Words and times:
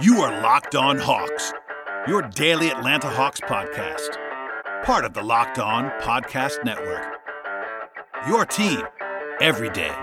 You 0.00 0.22
are 0.22 0.40
Locked 0.40 0.74
On 0.76 0.96
Hawks, 0.96 1.52
your 2.08 2.22
daily 2.22 2.70
Atlanta 2.70 3.10
Hawks 3.10 3.38
podcast, 3.38 4.16
part 4.82 5.04
of 5.04 5.12
the 5.12 5.22
Locked 5.22 5.58
On 5.58 5.90
Podcast 6.00 6.64
Network. 6.64 7.20
Your 8.26 8.46
team 8.46 8.80
every 9.42 9.68
day. 9.68 9.94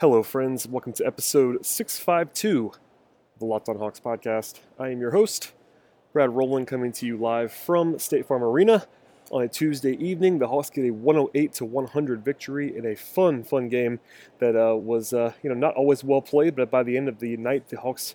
Hello, 0.00 0.22
friends. 0.22 0.66
Welcome 0.66 0.94
to 0.94 1.06
episode 1.06 1.66
652 1.66 2.68
of 2.68 3.38
the 3.38 3.44
Locked 3.44 3.68
On 3.68 3.76
Hawks 3.76 4.00
podcast. 4.00 4.60
I 4.78 4.88
am 4.88 5.00
your 5.00 5.10
host, 5.10 5.52
Brad 6.14 6.30
Rowland, 6.30 6.68
coming 6.68 6.92
to 6.92 7.06
you 7.06 7.16
live 7.16 7.52
from 7.52 7.98
State 7.98 8.24
Farm 8.24 8.44
Arena 8.44 8.86
on 9.32 9.42
a 9.42 9.48
Tuesday 9.48 9.94
evening. 9.94 10.38
The 10.38 10.46
Hawks 10.46 10.70
get 10.70 10.84
a 10.84 10.90
108 10.92 11.52
to 11.54 11.64
100 11.64 12.24
victory 12.24 12.76
in 12.76 12.86
a 12.86 12.94
fun, 12.94 13.42
fun 13.42 13.68
game 13.68 13.98
that 14.38 14.54
uh, 14.54 14.76
was, 14.76 15.12
uh, 15.12 15.32
you 15.42 15.50
know, 15.50 15.56
not 15.56 15.74
always 15.74 16.04
well 16.04 16.22
played, 16.22 16.54
but 16.54 16.70
by 16.70 16.84
the 16.84 16.96
end 16.96 17.08
of 17.08 17.18
the 17.18 17.36
night, 17.36 17.68
the 17.68 17.80
Hawks 17.80 18.14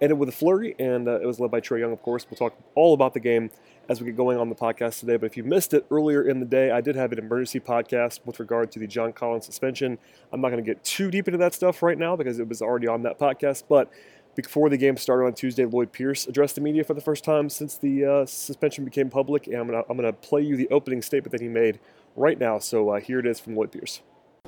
ended 0.00 0.16
with 0.16 0.28
a 0.28 0.32
flurry, 0.32 0.76
and 0.78 1.08
uh, 1.08 1.20
it 1.20 1.26
was 1.26 1.40
led 1.40 1.50
by 1.50 1.60
Trae 1.60 1.80
Young, 1.80 1.92
of 1.92 2.00
course. 2.02 2.24
We'll 2.30 2.38
talk 2.38 2.56
all 2.76 2.94
about 2.94 3.14
the 3.14 3.20
game 3.20 3.50
as 3.88 4.00
we 4.00 4.06
get 4.06 4.16
going 4.16 4.38
on 4.38 4.48
the 4.48 4.54
podcast 4.54 5.00
today. 5.00 5.16
But 5.16 5.26
if 5.26 5.36
you 5.36 5.42
missed 5.42 5.74
it 5.74 5.84
earlier 5.90 6.22
in 6.22 6.38
the 6.38 6.46
day, 6.46 6.70
I 6.70 6.80
did 6.80 6.94
have 6.94 7.10
an 7.10 7.18
emergency 7.18 7.58
podcast 7.58 8.20
with 8.24 8.38
regard 8.38 8.70
to 8.70 8.78
the 8.78 8.86
John 8.86 9.12
Collins 9.12 9.44
suspension. 9.44 9.98
I'm 10.32 10.40
not 10.40 10.50
going 10.50 10.62
to 10.62 10.70
get 10.70 10.84
too 10.84 11.10
deep 11.10 11.26
into 11.26 11.38
that 11.38 11.52
stuff 11.52 11.82
right 11.82 11.98
now 11.98 12.14
because 12.14 12.38
it 12.38 12.48
was 12.48 12.62
already 12.62 12.86
on 12.86 13.02
that 13.02 13.18
podcast. 13.18 13.64
But 13.68 13.90
before 14.34 14.68
the 14.68 14.76
game 14.76 14.96
started 14.96 15.26
on 15.26 15.34
Tuesday, 15.34 15.64
Lloyd 15.64 15.92
Pierce 15.92 16.26
addressed 16.26 16.54
the 16.54 16.60
media 16.60 16.84
for 16.84 16.94
the 16.94 17.00
first 17.00 17.24
time 17.24 17.48
since 17.48 17.76
the 17.76 18.04
uh, 18.04 18.26
suspension 18.26 18.84
became 18.84 19.10
public. 19.10 19.46
And 19.46 19.56
I'm 19.56 19.68
going 19.68 20.02
to 20.02 20.12
play 20.12 20.42
you 20.42 20.56
the 20.56 20.68
opening 20.68 21.02
statement 21.02 21.32
that 21.32 21.40
he 21.40 21.48
made 21.48 21.80
right 22.16 22.38
now. 22.38 22.58
So 22.58 22.90
uh, 22.90 23.00
here 23.00 23.18
it 23.18 23.26
is 23.26 23.40
from 23.40 23.56
Lloyd 23.56 23.72
Pierce. 23.72 24.00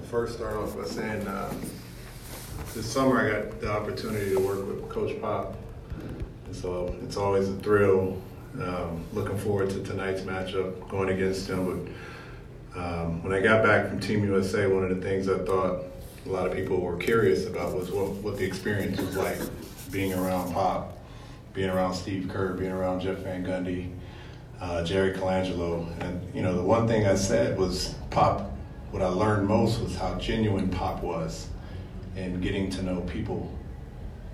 First, 0.05 0.36
start 0.36 0.56
off 0.56 0.77
by 0.77 0.84
saying 0.84 1.27
uh, 1.27 1.53
this 2.75 2.91
summer 2.91 3.20
I 3.20 3.30
got 3.30 3.60
the 3.60 3.70
opportunity 3.70 4.30
to 4.30 4.38
work 4.38 4.66
with 4.66 4.88
Coach 4.88 5.20
Pop. 5.20 5.55
And 6.47 6.56
so 6.56 6.94
it's 7.03 7.16
always 7.16 7.48
a 7.48 7.56
thrill 7.56 8.20
um, 8.60 9.05
looking 9.12 9.38
forward 9.38 9.70
to 9.70 9.83
tonight's 9.83 10.22
matchup 10.22 10.88
going 10.88 11.10
against 11.10 11.48
him. 11.48 11.91
But 12.75 12.80
um, 12.80 13.22
when 13.22 13.33
I 13.33 13.41
got 13.41 13.62
back 13.62 13.88
from 13.88 14.00
Team 14.00 14.25
USA, 14.25 14.66
one 14.66 14.84
of 14.84 14.91
the 14.91 15.03
things 15.06 15.28
I 15.28 15.38
thought 15.38 15.84
a 16.27 16.28
lot 16.28 16.47
of 16.47 16.55
people 16.55 16.81
were 16.81 16.97
curious 16.97 17.47
about 17.47 17.75
was 17.75 17.91
what, 17.91 18.11
what 18.17 18.37
the 18.39 18.45
experience 18.45 19.01
was 19.01 19.17
like 19.17 19.39
being 19.91 20.15
around 20.15 20.53
Pop, 20.53 20.97
being 21.53 21.70
around 21.70 21.95
Steve 21.95 22.28
Kerr, 22.28 22.55
being 22.55 22.70
around 22.70 23.01
Jeff 23.01 23.19
Van 23.19 23.45
Gundy, 23.45 23.92
uh, 24.61 24.84
Jerry 24.84 25.12
Colangelo. 25.12 25.87
And, 26.00 26.34
you 26.34 26.43
know, 26.43 26.55
the 26.55 26.62
one 26.62 26.87
thing 26.87 27.06
I 27.06 27.17
said 27.17 27.59
was 27.59 27.95
Pop, 28.11 28.53
what 28.91 29.03
I 29.03 29.09
learned 29.09 29.48
most 29.48 29.81
was 29.81 29.97
how 29.97 30.15
genuine 30.15 30.69
Pop 30.69 31.03
was 31.03 31.48
in 32.17 32.41
getting 32.41 32.70
to 32.70 32.83
know 32.83 33.00
people 33.03 33.50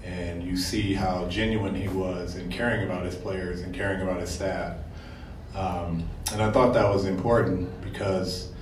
and 0.04 0.42
you 0.42 0.56
see 0.56 0.94
how 0.94 1.26
genuine 1.28 1.74
he 1.74 1.88
was 1.88 2.36
in 2.36 2.50
caring 2.50 2.84
about 2.84 3.04
his 3.04 3.14
players 3.14 3.60
and 3.60 3.74
caring 3.74 4.00
about 4.00 4.20
his 4.20 4.30
staff. 4.30 4.76
Um, 5.54 6.08
and 6.32 6.42
I 6.42 6.50
thought 6.50 6.72
that 6.74 6.88
was 6.88 7.04
important 7.04 7.68
because 7.82 8.52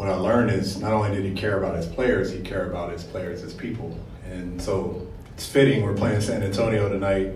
what 0.00 0.08
I 0.08 0.14
learned 0.14 0.50
is 0.50 0.80
not 0.80 0.94
only 0.94 1.10
did 1.10 1.26
he 1.26 1.34
care 1.34 1.58
about 1.58 1.76
his 1.76 1.84
players, 1.84 2.32
he 2.32 2.40
cared 2.40 2.70
about 2.70 2.90
his 2.90 3.04
players 3.04 3.42
as 3.42 3.52
people. 3.52 3.94
And 4.24 4.60
so 4.60 5.06
it's 5.34 5.46
fitting 5.46 5.82
we're 5.82 5.92
playing 5.92 6.22
San 6.22 6.42
Antonio 6.42 6.88
tonight. 6.88 7.34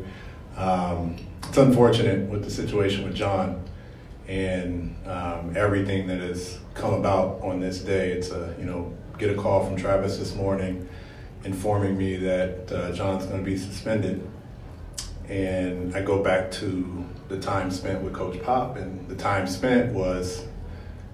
Um, 0.56 1.18
it's 1.46 1.58
unfortunate 1.58 2.26
with 2.30 2.42
the 2.42 2.50
situation 2.50 3.04
with 3.04 3.14
John 3.14 3.62
and 4.28 4.96
um, 5.06 5.54
everything 5.54 6.06
that 6.06 6.20
has 6.20 6.58
come 6.72 6.94
about 6.94 7.42
on 7.42 7.60
this 7.60 7.80
day. 7.80 8.12
It's 8.12 8.30
a, 8.30 8.56
you 8.58 8.64
know, 8.64 8.96
get 9.18 9.28
a 9.28 9.34
call 9.34 9.66
from 9.66 9.76
Travis 9.76 10.16
this 10.16 10.34
morning 10.34 10.88
informing 11.44 11.98
me 11.98 12.16
that 12.16 12.72
uh, 12.72 12.92
John's 12.92 13.26
going 13.26 13.44
to 13.44 13.44
be 13.44 13.58
suspended. 13.58 14.26
And 15.28 15.94
I 15.94 16.00
go 16.00 16.22
back 16.22 16.50
to 16.52 17.04
the 17.28 17.38
time 17.38 17.70
spent 17.70 18.02
with 18.02 18.14
Coach 18.14 18.42
Pop, 18.42 18.76
and 18.78 19.06
the 19.06 19.16
time 19.16 19.46
spent 19.46 19.92
was, 19.92 20.46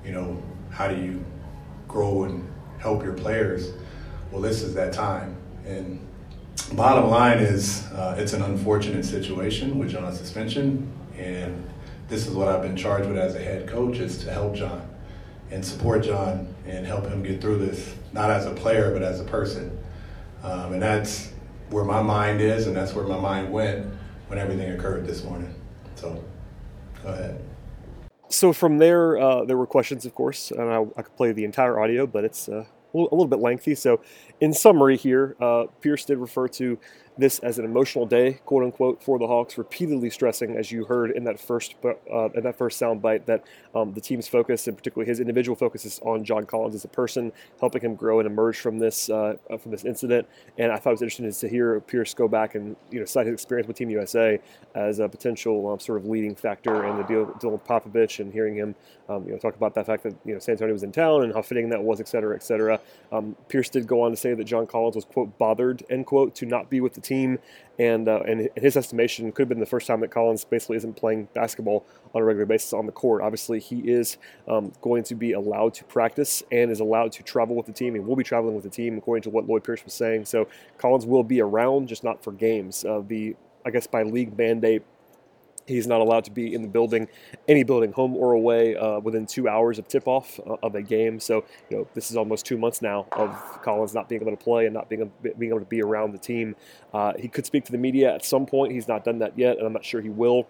you 0.05 0.12
know, 0.12 0.41
how 0.71 0.87
do 0.87 0.94
you 0.94 1.25
grow 1.91 2.25
and 2.25 2.49
help 2.78 3.03
your 3.03 3.12
players? 3.12 3.73
Well, 4.31 4.41
this 4.41 4.62
is 4.62 4.75
that 4.75 4.93
time. 4.93 5.37
And 5.67 6.01
bottom 6.73 7.11
line 7.11 7.39
is, 7.39 7.87
uh, 7.93 8.15
it's 8.19 8.33
an 8.33 8.43
unfortunate 8.43 9.05
situation 9.05 9.78
with 9.78 9.91
John's 9.91 10.19
suspension, 10.19 10.91
and 11.19 11.69
this 12.09 12.27
is 12.27 12.34
what 12.34 12.49
I've 12.49 12.62
been 12.62 12.77
charged 12.77 13.09
with 13.09 13.19
as 13.19 13.34
a 13.34 13.41
head 13.41 13.69
coach 13.69 13.99
is 13.99 14.19
to 14.25 14.33
help 14.33 14.55
John 14.55 14.89
and 15.51 15.65
support 15.65 16.05
John 16.05 16.55
and 16.67 16.87
help 16.87 17.06
him 17.06 17.23
get 17.23 17.41
through 17.41 17.59
this, 17.59 17.95
not 18.12 18.31
as 18.31 18.47
a 18.47 18.53
player, 18.53 18.93
but 18.93 19.03
as 19.03 19.21
a 19.21 19.25
person. 19.25 19.77
Um, 20.43 20.75
and 20.75 20.83
that's 20.83 21.33
where 21.71 21.84
my 21.84 22.03
mind 22.03 22.41
is, 22.41 22.67
and 22.67 22.77
that's 22.77 22.95
where 22.95 23.05
my 23.05 23.19
mind 23.19 23.53
went 23.53 23.87
when 24.28 24.39
everything 24.39 24.72
occurred 24.72 25.07
this 25.07 25.25
morning. 25.25 25.53
So, 25.97 26.22
go 27.03 27.11
ahead. 27.11 27.50
So 28.31 28.53
from 28.53 28.79
there, 28.79 29.19
uh, 29.19 29.45
there 29.45 29.57
were 29.57 29.67
questions, 29.67 30.07
of 30.07 30.15
course, 30.15 30.53
and 30.53 30.63
I, 30.63 30.83
I, 30.97 31.03
could 31.03 31.17
play 31.17 31.33
the 31.33 31.45
entire 31.45 31.81
audio, 31.81 32.07
but 32.07 32.25
it's 32.25 32.49
uh, 32.49 32.65
a 32.95 32.99
little 32.99 33.27
bit 33.27 33.41
lengthy. 33.41 33.75
So, 33.75 34.01
in 34.41 34.53
summary, 34.53 34.97
here, 34.97 35.37
uh, 35.41 35.65
Pierce 35.81 36.05
did 36.05 36.19
refer 36.19 36.47
to 36.49 36.79
this 37.21 37.39
as 37.41 37.59
an 37.59 37.65
emotional 37.65 38.07
day, 38.07 38.41
quote 38.45 38.65
unquote, 38.65 39.03
for 39.03 39.19
the 39.19 39.27
Hawks, 39.27 39.59
repeatedly 39.59 40.11
stressing, 40.11 40.57
as 40.57 40.73
you 40.73 40.85
heard 40.85 41.11
in 41.11 41.25
that 41.25 41.39
first 41.39 41.75
uh, 41.85 42.31
in 42.31 42.43
that 42.43 42.57
first 42.57 42.81
soundbite, 42.81 43.27
that 43.27 43.45
um, 43.75 43.93
the 43.93 44.01
team's 44.01 44.27
focus 44.27 44.67
and 44.67 44.77
particularly 44.77 45.09
his 45.09 45.21
individual 45.21 45.55
focus 45.55 45.85
is 45.85 46.01
on 46.01 46.25
John 46.25 46.47
Collins 46.47 46.75
as 46.75 46.85
a 46.85 46.89
person, 46.89 47.33
helping 47.61 47.83
him 47.83 47.95
grow 47.95 48.19
and 48.19 48.27
emerge 48.27 48.59
from 48.59 48.79
this 48.79 49.11
uh, 49.11 49.37
from 49.61 49.71
this 49.71 49.85
incident. 49.85 50.27
And 50.59 50.73
I 50.73 50.77
thought 50.77 50.91
it 50.91 51.01
was 51.01 51.03
interesting 51.03 51.31
to 51.31 51.49
hear 51.49 51.81
Pierce 51.81 52.15
go 52.15 52.27
back 52.27 52.55
and 52.55 52.75
you 52.91 52.99
know 52.99 53.07
cite 53.07 53.27
his 53.27 53.35
experience 53.35 53.69
with 53.69 53.77
Team 53.77 53.91
USA 53.91 54.41
as 54.75 54.99
a 54.99 55.09
potential 55.09 55.69
um, 55.69 55.79
sort 55.79 55.99
of 55.99 56.07
leading 56.07 56.35
factor 56.35 56.87
in 56.87 56.97
the 56.97 57.03
deal, 57.05 57.27
deal 57.41 57.51
with 57.51 57.65
Popovich, 57.65 58.21
and 58.21 58.33
hearing 58.33 58.55
him 58.55 58.75
um, 59.11 59.25
you 59.27 59.33
know 59.33 59.39
talk 59.39 59.57
about 59.57 59.75
that 59.75 59.87
fact 59.87 60.05
that 60.05 60.15
you 60.25 60.33
know 60.33 60.39
San 60.39 60.55
Antonio 60.55 60.73
was 60.73 60.83
in 60.83 60.93
town 60.93 61.23
and 61.23 61.35
how 61.35 61.43
fitting 61.43 61.69
that 61.71 61.83
was, 61.83 62.01
et 62.01 62.09
cetera, 62.09 62.35
et 62.35 62.43
cetera. 62.43 62.81
Um, 63.13 63.37
Pierce 63.49 63.69
did 63.69 63.87
go 63.87 64.03
on 64.03 64.11
to 64.11 64.17
say 64.17 64.35
that 64.35 64.45
John 64.45 64.67
Collins 64.67 64.97
was 64.97 65.05
quote 65.05 65.37
bothered 65.39 65.83
end 65.91 66.07
quote 66.07 66.35
to 66.37 66.47
not 66.47 66.71
be 66.71 66.81
with 66.81 66.95
the 66.95 67.01
team, 67.01 67.09
and 67.10 68.09
uh, 68.09 68.21
and 68.26 68.43
in 68.43 68.62
his 68.62 68.76
estimation, 68.76 69.32
could 69.32 69.43
have 69.43 69.48
been 69.48 69.60
the 69.60 69.66
first 69.66 69.87
time 69.87 70.00
that 70.00 70.10
Collins 70.10 70.44
basically 70.44 70.76
isn't 70.76 70.94
playing 70.94 71.28
basketball 71.34 71.87
on 72.15 72.22
a 72.22 72.25
regular 72.25 72.47
basis 72.47 72.72
on 72.72 72.87
the 72.87 72.93
court. 72.93 73.22
Obviously, 73.22 73.59
he 73.59 73.81
is 73.81 74.19
um, 74.48 74.72
going 74.82 75.03
to 75.04 75.15
be 75.15 75.32
allowed 75.32 75.75
to 75.75 75.84
practice 75.84 76.43
and 76.53 76.71
is 76.71 76.81
allowed 76.81 77.12
to 77.12 77.22
travel 77.22 77.56
with 77.56 77.66
the 77.66 77.72
team. 77.72 77.94
He 77.94 78.00
will 78.00 78.16
be 78.16 78.25
traveling 78.25 78.54
with 78.54 78.65
the 78.65 78.71
team, 78.71 78.98
according 78.98 79.22
to 79.22 79.31
what 79.31 79.47
Lloyd 79.47 79.65
Pierce 79.65 79.84
was 79.84 79.94
saying. 79.94 80.26
So 80.26 80.48
Collins 80.78 81.06
will 81.06 81.25
be 81.25 81.41
around, 81.41 81.88
just 81.88 82.04
not 82.04 82.22
for 82.22 82.32
games. 82.32 82.84
Uh, 82.84 83.03
the 83.06 83.37
I 83.65 83.71
guess 83.71 83.87
by 83.87 84.03
league 84.03 84.37
mandate, 84.37 84.82
He's 85.66 85.87
not 85.87 86.00
allowed 86.00 86.25
to 86.25 86.31
be 86.31 86.53
in 86.53 86.62
the 86.62 86.69
building, 86.69 87.09
any 87.47 87.62
building, 87.62 87.93
home 87.93 88.16
or 88.16 88.32
away, 88.32 88.76
uh, 88.76 88.98
within 89.00 89.26
two 89.26 89.48
hours 89.48 89.78
of 89.78 89.87
tip-off 89.87 90.41
uh, 90.41 90.56
of 90.62 90.75
a 90.75 90.82
game. 90.82 91.21
So, 91.21 91.44
you 91.69 91.78
know, 91.78 91.88
this 91.94 92.10
is 92.10 92.16
almost 92.16 92.44
two 92.44 92.59
months 92.59 92.82
now 92.82 93.06
of 93.12 93.31
Collins 93.62 93.94
not 93.94 94.09
being 94.09 94.21
able 94.21 94.37
to 94.37 94.43
play 94.43 94.66
and 94.66 94.75
not 94.75 94.88
being 94.88 95.10
being 95.22 95.50
able 95.50 95.60
to 95.60 95.66
be 95.66 95.82
around 95.82 96.12
the 96.12 96.19
team. 96.19 96.56
Uh, 96.93 97.12
he 97.19 97.28
could 97.28 97.47
speak 97.47 97.65
to 97.66 97.72
the 97.72 97.78
media 97.78 98.12
at 98.15 98.25
some 98.25 98.47
point. 98.47 98.72
He's 98.72 98.88
not 98.88 99.04
done 99.04 99.21
that 99.21 99.38
yet, 99.38 99.59
and 99.59 99.66
I'm 99.66 99.72
not 99.72 99.84
sure 99.84 100.00
he 100.00 100.10
will. 100.10 100.47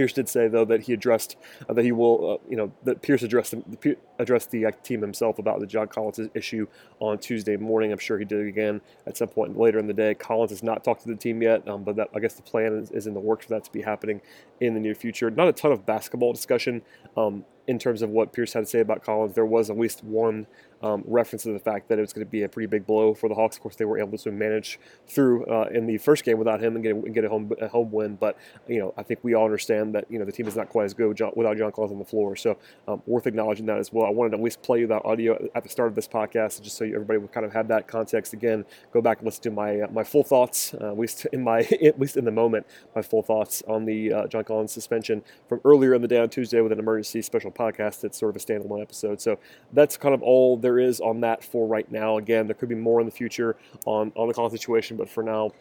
Pierce 0.00 0.14
did 0.14 0.30
say 0.30 0.48
though 0.48 0.64
that 0.64 0.80
he 0.80 0.94
addressed 0.94 1.36
uh, 1.68 1.74
that 1.74 1.84
he 1.84 1.92
will, 1.92 2.32
uh, 2.32 2.48
you 2.48 2.56
know, 2.56 2.72
that 2.84 3.02
Pierce 3.02 3.22
addressed 3.22 3.50
the, 3.50 3.98
addressed 4.18 4.50
the 4.50 4.64
uh, 4.64 4.70
team 4.82 5.02
himself 5.02 5.38
about 5.38 5.60
the 5.60 5.66
John 5.66 5.88
Collins 5.88 6.18
issue 6.32 6.66
on 7.00 7.18
Tuesday 7.18 7.58
morning. 7.58 7.92
I'm 7.92 7.98
sure 7.98 8.18
he 8.18 8.24
did 8.24 8.46
again 8.46 8.80
at 9.06 9.18
some 9.18 9.28
point 9.28 9.58
later 9.58 9.78
in 9.78 9.86
the 9.86 9.92
day. 9.92 10.14
Collins 10.14 10.52
has 10.52 10.62
not 10.62 10.84
talked 10.84 11.02
to 11.02 11.08
the 11.08 11.16
team 11.16 11.42
yet, 11.42 11.68
um, 11.68 11.84
but 11.84 11.96
that, 11.96 12.08
I 12.16 12.18
guess 12.18 12.32
the 12.32 12.40
plan 12.40 12.78
is, 12.78 12.90
is, 12.92 13.06
in 13.06 13.12
the 13.12 13.20
works 13.20 13.44
for 13.44 13.50
that 13.50 13.64
to 13.64 13.72
be 13.72 13.82
happening 13.82 14.22
in 14.60 14.72
the 14.72 14.80
near 14.80 14.94
future. 14.94 15.30
Not 15.30 15.48
a 15.48 15.52
ton 15.52 15.70
of 15.70 15.84
basketball 15.84 16.32
discussion 16.32 16.80
um, 17.14 17.44
in 17.70 17.78
terms 17.78 18.02
of 18.02 18.10
what 18.10 18.32
Pierce 18.32 18.52
had 18.52 18.60
to 18.60 18.66
say 18.66 18.80
about 18.80 19.04
Collins. 19.04 19.36
There 19.36 19.46
was 19.46 19.70
at 19.70 19.78
least 19.78 20.02
one 20.02 20.48
um, 20.82 21.04
reference 21.06 21.44
to 21.44 21.52
the 21.52 21.60
fact 21.60 21.88
that 21.88 21.98
it 21.98 22.00
was 22.00 22.12
going 22.12 22.26
to 22.26 22.30
be 22.30 22.42
a 22.42 22.48
pretty 22.48 22.66
big 22.66 22.84
blow 22.84 23.14
for 23.14 23.28
the 23.28 23.34
Hawks. 23.34 23.56
Of 23.56 23.62
course, 23.62 23.76
they 23.76 23.84
were 23.84 23.98
able 23.98 24.18
to 24.18 24.32
manage 24.32 24.80
through 25.06 25.44
uh, 25.46 25.68
in 25.72 25.86
the 25.86 25.98
first 25.98 26.24
game 26.24 26.36
without 26.36 26.60
him 26.60 26.74
and 26.74 26.82
get 26.82 26.96
a, 26.96 27.10
get 27.10 27.24
a 27.24 27.28
home 27.28 27.52
a 27.60 27.68
home 27.68 27.92
win. 27.92 28.16
But 28.16 28.36
you 28.66 28.80
know, 28.80 28.92
I 28.96 29.04
think 29.04 29.20
we 29.22 29.34
all 29.34 29.44
understand 29.44 29.94
that 29.94 30.06
you 30.10 30.18
know 30.18 30.24
the 30.24 30.32
team 30.32 30.48
is 30.48 30.56
not 30.56 30.68
quite 30.68 30.84
as 30.84 30.94
good 30.94 31.20
without 31.36 31.56
John 31.56 31.70
Collins 31.70 31.92
on 31.92 31.98
the 31.98 32.04
floor. 32.04 32.34
So 32.34 32.58
um, 32.88 33.02
worth 33.06 33.28
acknowledging 33.28 33.66
that 33.66 33.78
as 33.78 33.92
well. 33.92 34.04
I 34.04 34.10
wanted 34.10 34.30
to 34.30 34.38
at 34.38 34.42
least 34.42 34.62
play 34.62 34.80
you 34.80 34.86
that 34.88 35.04
audio 35.04 35.48
at 35.54 35.62
the 35.62 35.68
start 35.68 35.88
of 35.88 35.94
this 35.94 36.08
podcast, 36.08 36.60
just 36.62 36.76
so 36.76 36.84
everybody 36.84 37.18
would 37.18 37.32
kind 37.32 37.46
of 37.46 37.52
have 37.52 37.68
that 37.68 37.86
context. 37.86 38.32
Again, 38.32 38.64
go 38.92 39.00
back 39.00 39.18
and 39.18 39.26
listen 39.26 39.42
to 39.44 39.50
my 39.50 39.82
uh, 39.82 39.88
my 39.92 40.02
full 40.02 40.24
thoughts, 40.24 40.74
uh, 40.74 40.90
at 40.90 40.98
least 40.98 41.26
in 41.26 41.44
my 41.44 41.60
at 41.84 42.00
least 42.00 42.16
in 42.16 42.24
the 42.24 42.32
moment, 42.32 42.66
my 42.96 43.02
full 43.02 43.22
thoughts 43.22 43.62
on 43.68 43.84
the 43.84 44.12
uh, 44.12 44.26
John 44.26 44.44
Collins 44.44 44.72
suspension 44.72 45.22
from 45.48 45.60
earlier 45.64 45.94
in 45.94 46.02
the 46.02 46.08
day 46.08 46.18
on 46.18 46.30
Tuesday 46.30 46.60
with 46.60 46.72
an 46.72 46.78
emergency 46.78 47.20
special 47.20 47.50
podcast. 47.60 48.00
That's 48.00 48.18
sort 48.18 48.34
of 48.34 48.42
a 48.42 48.44
standalone 48.44 48.82
episode. 48.82 49.20
So 49.20 49.38
that's 49.72 49.96
kind 49.96 50.14
of 50.14 50.22
all 50.22 50.56
there 50.56 50.78
is 50.78 51.00
on 51.00 51.20
that 51.20 51.44
for 51.44 51.66
right 51.66 51.90
now. 51.90 52.16
Again, 52.16 52.46
there 52.46 52.54
could 52.54 52.68
be 52.68 52.74
more 52.74 53.00
in 53.00 53.06
the 53.06 53.12
future 53.12 53.56
on, 53.86 54.12
on 54.16 54.28
the 54.28 54.34
call 54.34 54.48
situation, 54.50 54.96
but 54.96 55.08
for 55.08 55.22
now, 55.22 55.52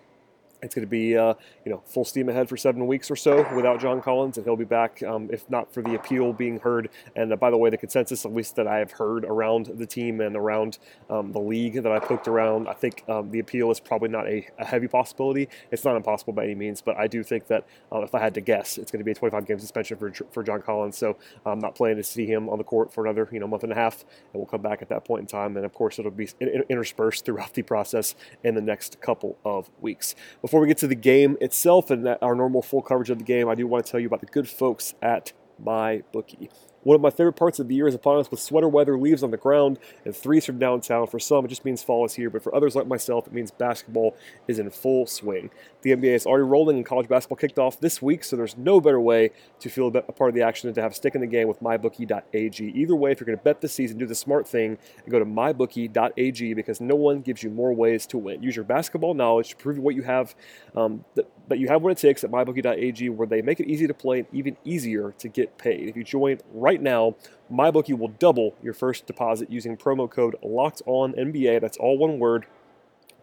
it's 0.61 0.75
going 0.75 0.85
to 0.85 0.89
be 0.89 1.17
uh, 1.17 1.33
you 1.65 1.71
know 1.71 1.81
full 1.85 2.05
steam 2.05 2.29
ahead 2.29 2.49
for 2.49 2.57
seven 2.57 2.87
weeks 2.87 3.09
or 3.09 3.15
so 3.15 3.47
without 3.55 3.79
John 3.79 4.01
Collins, 4.01 4.37
and 4.37 4.45
he'll 4.45 4.55
be 4.55 4.65
back 4.65 5.01
um, 5.03 5.29
if 5.31 5.49
not 5.49 5.73
for 5.73 5.81
the 5.81 5.95
appeal 5.95 6.33
being 6.33 6.59
heard. 6.59 6.89
And 7.15 7.31
uh, 7.31 7.35
by 7.35 7.49
the 7.49 7.57
way, 7.57 7.69
the 7.69 7.77
consensus, 7.77 8.25
at 8.25 8.33
least 8.33 8.55
that 8.55 8.67
I 8.67 8.77
have 8.77 8.91
heard 8.91 9.25
around 9.25 9.67
the 9.67 9.85
team 9.85 10.21
and 10.21 10.35
around 10.35 10.79
um, 11.09 11.31
the 11.31 11.39
league 11.39 11.81
that 11.81 11.91
I 11.91 11.99
poked 11.99 12.27
around, 12.27 12.67
I 12.67 12.73
think 12.73 13.03
um, 13.07 13.31
the 13.31 13.39
appeal 13.39 13.71
is 13.71 13.79
probably 13.79 14.09
not 14.09 14.27
a, 14.27 14.47
a, 14.57 14.65
heavy 14.65 14.87
possibility. 14.87 15.49
It's 15.71 15.85
not 15.85 15.95
impossible 15.95 16.33
by 16.33 16.43
any 16.43 16.55
means, 16.55 16.81
but 16.81 16.97
I 16.97 17.07
do 17.07 17.23
think 17.23 17.47
that 17.47 17.65
uh, 17.91 18.01
if 18.01 18.13
I 18.13 18.19
had 18.19 18.33
to 18.35 18.41
guess, 18.41 18.77
it's 18.77 18.91
going 18.91 18.99
to 18.99 19.05
be 19.05 19.11
a 19.11 19.15
25 19.15 19.45
game 19.45 19.59
suspension 19.59 19.97
for 19.97 20.11
for 20.31 20.43
John 20.43 20.61
Collins. 20.61 20.97
So 20.97 21.17
I'm 21.45 21.59
not 21.59 21.75
planning 21.75 21.97
to 21.97 22.03
see 22.03 22.25
him 22.25 22.49
on 22.49 22.57
the 22.57 22.63
court 22.63 22.93
for 22.93 23.05
another 23.05 23.27
you 23.31 23.39
know 23.39 23.47
month 23.47 23.63
and 23.63 23.71
a 23.71 23.75
half, 23.75 24.01
and 24.01 24.39
we'll 24.39 24.45
come 24.45 24.61
back 24.61 24.81
at 24.81 24.89
that 24.89 25.05
point 25.05 25.21
in 25.21 25.27
time. 25.27 25.55
And 25.55 25.65
of 25.65 25.73
course, 25.73 25.99
it'll 25.99 26.11
be 26.11 26.29
interspersed 26.69 27.25
throughout 27.25 27.53
the 27.53 27.61
process 27.61 28.15
in 28.43 28.55
the 28.55 28.61
next 28.61 29.01
couple 29.01 29.37
of 29.45 29.69
weeks. 29.79 30.15
We 30.51 30.67
get 30.67 30.79
to 30.79 30.87
the 30.87 30.95
game 30.95 31.37
itself 31.39 31.91
and 31.91 32.07
our 32.21 32.33
normal 32.33 32.61
full 32.61 32.81
coverage 32.81 33.09
of 33.09 33.19
the 33.19 33.23
game, 33.23 33.47
I 33.47 33.55
do 33.55 33.67
want 33.67 33.85
to 33.85 33.91
tell 33.91 33.99
you 33.99 34.07
about 34.07 34.21
the 34.21 34.25
good 34.25 34.49
folks 34.49 34.95
at 35.01 35.33
MyBookie. 35.63 36.49
One 36.83 36.95
of 36.95 37.01
my 37.01 37.09
favorite 37.09 37.33
parts 37.33 37.59
of 37.59 37.67
the 37.67 37.75
year 37.75 37.87
is 37.87 37.95
upon 37.95 38.19
us 38.19 38.31
with 38.31 38.39
sweater 38.39 38.69
weather, 38.69 38.97
leaves 38.97 39.23
on 39.23 39.31
the 39.31 39.37
ground, 39.37 39.79
and 40.05 40.15
threes 40.15 40.45
from 40.45 40.59
downtown. 40.59 41.07
For 41.07 41.19
some, 41.19 41.43
it 41.45 41.49
just 41.49 41.65
means 41.65 41.83
fall 41.83 42.05
is 42.05 42.13
here, 42.13 42.29
but 42.29 42.41
for 42.41 42.55
others 42.55 42.75
like 42.75 42.87
myself, 42.87 43.27
it 43.27 43.33
means 43.33 43.51
basketball 43.51 44.15
is 44.47 44.59
in 44.59 44.69
full 44.69 45.05
swing. 45.05 45.49
The 45.81 45.91
NBA 45.91 46.13
is 46.13 46.25
already 46.25 46.43
rolling, 46.43 46.77
and 46.77 46.85
college 46.85 47.07
basketball 47.07 47.37
kicked 47.37 47.59
off 47.59 47.79
this 47.79 48.01
week, 48.01 48.23
so 48.23 48.35
there's 48.35 48.57
no 48.57 48.79
better 48.79 48.99
way 48.99 49.31
to 49.59 49.69
feel 49.69 49.87
a 49.87 50.01
part 50.01 50.29
of 50.29 50.35
the 50.35 50.41
action 50.41 50.67
than 50.67 50.75
to 50.75 50.81
have 50.81 50.91
a 50.91 50.95
stick 50.95 51.15
in 51.15 51.21
the 51.21 51.27
game 51.27 51.47
with 51.47 51.61
mybookie.ag. 51.61 52.63
Either 52.63 52.95
way, 52.95 53.11
if 53.11 53.19
you're 53.19 53.25
going 53.25 53.37
to 53.37 53.43
bet 53.43 53.61
this 53.61 53.73
season, 53.73 53.97
do 53.97 54.05
the 54.05 54.15
smart 54.15 54.47
thing 54.47 54.77
and 55.03 55.11
go 55.11 55.19
to 55.19 55.25
mybookie.ag 55.25 56.53
because 56.53 56.81
no 56.81 56.95
one 56.95 57.21
gives 57.21 57.43
you 57.43 57.49
more 57.49 57.73
ways 57.73 58.05
to 58.07 58.17
win. 58.17 58.41
Use 58.43 58.55
your 58.55 58.65
basketball 58.65 59.13
knowledge 59.13 59.49
to 59.49 59.55
prove 59.55 59.79
what 59.79 59.95
you 59.95 60.03
have, 60.03 60.35
um, 60.75 61.03
that, 61.15 61.29
that 61.47 61.59
you 61.59 61.67
have 61.67 61.81
what 61.81 61.91
it 61.91 61.97
takes 61.97 62.23
at 62.23 62.31
mybookie.ag, 62.31 63.09
where 63.09 63.27
they 63.27 63.41
make 63.41 63.59
it 63.59 63.67
easy 63.67 63.87
to 63.87 63.93
play 63.93 64.19
and 64.19 64.27
even 64.31 64.57
easier 64.65 65.13
to 65.17 65.27
get 65.27 65.57
paid. 65.57 65.89
If 65.89 65.95
you 65.95 66.03
join 66.03 66.39
right 66.53 66.68
right 66.69 66.81
now, 66.83 67.15
MyBookie 67.51 67.97
will 67.97 68.09
double 68.19 68.55
your 68.61 68.73
first 68.73 69.07
deposit 69.07 69.49
using 69.49 69.75
promo 69.75 70.07
code 70.07 70.35
Locked 70.43 70.83
On 70.85 71.13
NBA. 71.13 71.59
That's 71.61 71.77
all 71.77 71.97
one 71.97 72.19
word. 72.19 72.45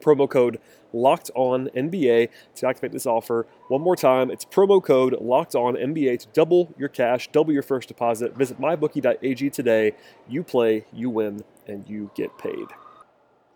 Promo 0.00 0.28
code 0.28 0.58
Locked 0.92 1.30
On 1.36 1.68
NBA 1.68 2.28
to 2.56 2.66
activate 2.66 2.90
this 2.90 3.06
offer. 3.06 3.46
One 3.68 3.82
more 3.82 3.94
time, 3.94 4.32
it's 4.32 4.44
promo 4.44 4.82
code 4.82 5.14
Locked 5.20 5.54
On 5.54 5.74
NBA 5.74 6.18
to 6.18 6.26
double 6.32 6.74
your 6.76 6.88
cash, 6.88 7.30
double 7.30 7.52
your 7.52 7.62
first 7.62 7.86
deposit. 7.86 8.36
Visit 8.36 8.60
mybookie.ag 8.60 9.50
today. 9.50 9.92
You 10.28 10.42
play, 10.42 10.84
you 10.92 11.08
win, 11.08 11.44
and 11.68 11.88
you 11.88 12.10
get 12.16 12.36
paid. 12.38 12.66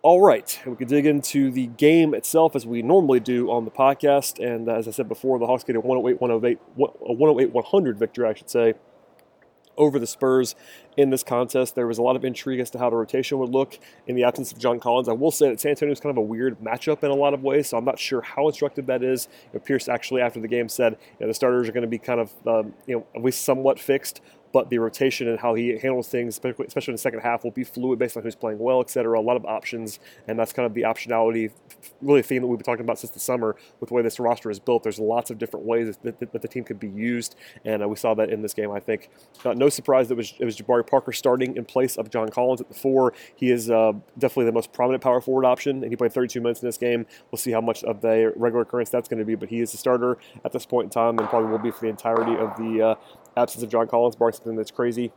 All 0.03 0.23
right, 0.23 0.59
we 0.67 0.77
can 0.77 0.87
dig 0.87 1.05
into 1.05 1.51
the 1.51 1.67
game 1.67 2.15
itself 2.15 2.55
as 2.55 2.65
we 2.65 2.81
normally 2.81 3.19
do 3.19 3.51
on 3.51 3.65
the 3.65 3.71
podcast. 3.73 4.39
And 4.39 4.69
uh, 4.69 4.77
as 4.77 4.87
I 4.87 4.93
said 4.93 5.09
before, 5.09 5.41
the 5.41 5.47
Hawks 5.47 5.65
get 5.65 5.75
a 5.75 5.81
108 5.81 6.21
108 6.21 6.59
108 6.77 7.53
100 7.53 7.99
victory, 7.99 8.29
I 8.29 8.35
should 8.35 8.49
say, 8.49 8.75
over 9.77 9.99
the 9.99 10.07
Spurs 10.07 10.55
in 10.97 11.11
this 11.11 11.23
contest. 11.23 11.75
There 11.75 11.87
was 11.87 11.99
a 11.99 12.03
lot 12.03 12.17
of 12.17 12.25
intrigue 12.25 12.61
as 12.61 12.71
to 12.71 12.79
how 12.79 12.91
the 12.91 12.97
rotation 12.97 13.39
would 13.39 13.51
look 13.51 13.79
in 14.07 14.17
the 14.17 14.25
absence 14.25 14.53
of 14.53 14.59
John 14.59 14.81
Collins. 14.81 15.09
I 15.09 15.13
will 15.13 15.31
say 15.31 15.49
that 15.49 15.61
San 15.61 15.71
Antonio 15.71 15.93
is 15.93 16.01
kind 16.01 16.11
of 16.11 16.19
a 16.19 16.27
weird 16.27 16.59
matchup 16.61 17.03
in 17.03 17.11
a 17.11 17.15
lot 17.15 17.35
of 17.35 17.43
ways, 17.43 17.69
so 17.69 17.79
I'm 17.79 17.85
not 17.85 17.99
sure 17.99 18.21
how 18.21 18.47
instructive 18.49 18.87
that 18.87 19.03
is. 19.03 19.29
You 19.53 19.59
know, 19.59 19.65
Pierce 19.65 19.89
actually, 19.89 20.21
after 20.21 20.41
the 20.41 20.49
game, 20.49 20.69
said 20.69 20.97
you 21.19 21.27
know, 21.27 21.29
the 21.29 21.35
starters 21.35 21.69
are 21.69 21.73
going 21.73 21.83
to 21.83 21.89
be 21.89 21.99
kind 21.99 22.21
of 22.21 22.33
um, 22.47 22.75
you 22.87 22.97
know 22.97 23.07
at 23.15 23.23
least 23.23 23.45
somewhat 23.45 23.79
fixed 23.79 24.21
but 24.53 24.71
the 24.71 24.79
rotation 24.79 25.29
and 25.29 25.39
how 25.39 25.55
he 25.55 25.79
handles 25.79 26.09
things, 26.09 26.37
especially 26.37 26.93
in 26.93 26.95
the 26.95 26.99
second 26.99 27.21
half, 27.21 27.45
will 27.45 27.51
be 27.51 27.65
fluid 27.65 27.99
based 27.99 28.17
on 28.17 28.23
who's 28.23 28.35
playing 28.35 28.59
well, 28.59 28.81
etc. 28.81 29.19
A 29.19 29.21
lot 29.21 29.37
of 29.37 29.45
options, 29.45 30.01
and 30.27 30.39
that's 30.39 30.53
kind 30.53 30.67
of 30.67 30.75
the 30.75 30.83
optionality, 30.83 31.53
really 32.03 32.23
theme 32.23 32.43
that 32.43 32.49
we've 32.49 32.59
been 32.59 32.65
talking 32.65 32.85
about 32.85 32.99
since 32.99 33.13
the 33.13 33.21
summer 33.21 33.57
with 33.79 33.89
the 33.89 33.95
way 33.95 34.03
this 34.03 34.19
roster 34.19 34.51
is 34.51 34.59
built. 34.59 34.83
There's 34.83 34.99
lots 34.99 35.31
of 35.31 35.39
different 35.39 35.67
ways 35.67 35.97
that, 36.03 36.19
that, 36.19 36.33
that 36.33 36.43
the 36.43 36.49
team 36.49 36.65
could 36.65 36.81
be 36.81 36.89
used, 36.89 37.37
and 37.65 37.83
uh, 37.83 37.89
we 37.89 37.97
saw 37.97 38.15
that 38.15 38.31
in 38.31 38.43
this 38.43 38.55
game. 38.55 38.71
I 38.71 38.81
think 38.81 39.11
uh, 39.45 39.55
no 39.55 39.69
surprise 39.69 40.09
that 40.09 40.15
it 40.15 40.19
was, 40.19 40.35
it 40.39 40.45
was 40.45 40.57
Jabari 40.57 40.87
Parker 40.87 41.13
starting 41.13 41.57
in 41.57 41.65
place 41.65 41.97
of 41.97 42.11
John 42.11 42.29
Collins 42.29 42.61
at 42.61 42.69
the 42.69 42.75
four. 42.75 43.13
He 43.37 43.51
is 43.51 43.71
uh, 43.71 43.93
definitely 44.19 44.47
the 44.47 44.53
most 44.53 44.73
prominent 44.73 45.03
power 45.03 45.21
forward 45.21 45.45
option, 45.45 45.83
and 45.83 45.93
he 45.93 45.97
played 45.97 46.13
32 46.13 46.41
minutes 46.41 46.63
in 46.63 46.69
this 46.69 46.79
game. 46.79 47.07
We'll 47.31 47.39
see 47.39 47.53
how 47.53 47.61
much 47.61 47.85
of 47.85 48.01
the 48.01 48.33
regular 48.37 48.63
occurrence 48.63 48.91
that's 48.91 49.09
going 49.09 49.21
to 49.21 49.25
be, 49.25 49.35
but 49.35 49.49
he 49.49 49.61
is 49.61 49.73
the 49.73 49.79
starter 49.79 50.19
at 50.45 50.53
this 50.53 50.67
point 50.67 50.87
in 50.87 50.91
time, 50.91 51.19
and 51.19 51.29
probably 51.29 51.51
will 51.51 51.59
be 51.59 51.71
for 51.71 51.81
the 51.81 51.89
entirety 51.89 52.37
of 52.37 52.57
the 52.57 52.83
uh, 52.83 52.95
absence 53.37 53.63
of 53.63 53.71
John 53.71 53.87
Collins, 53.87 54.17
something 54.43 54.57
that's 54.57 54.71
crazy 54.71 55.13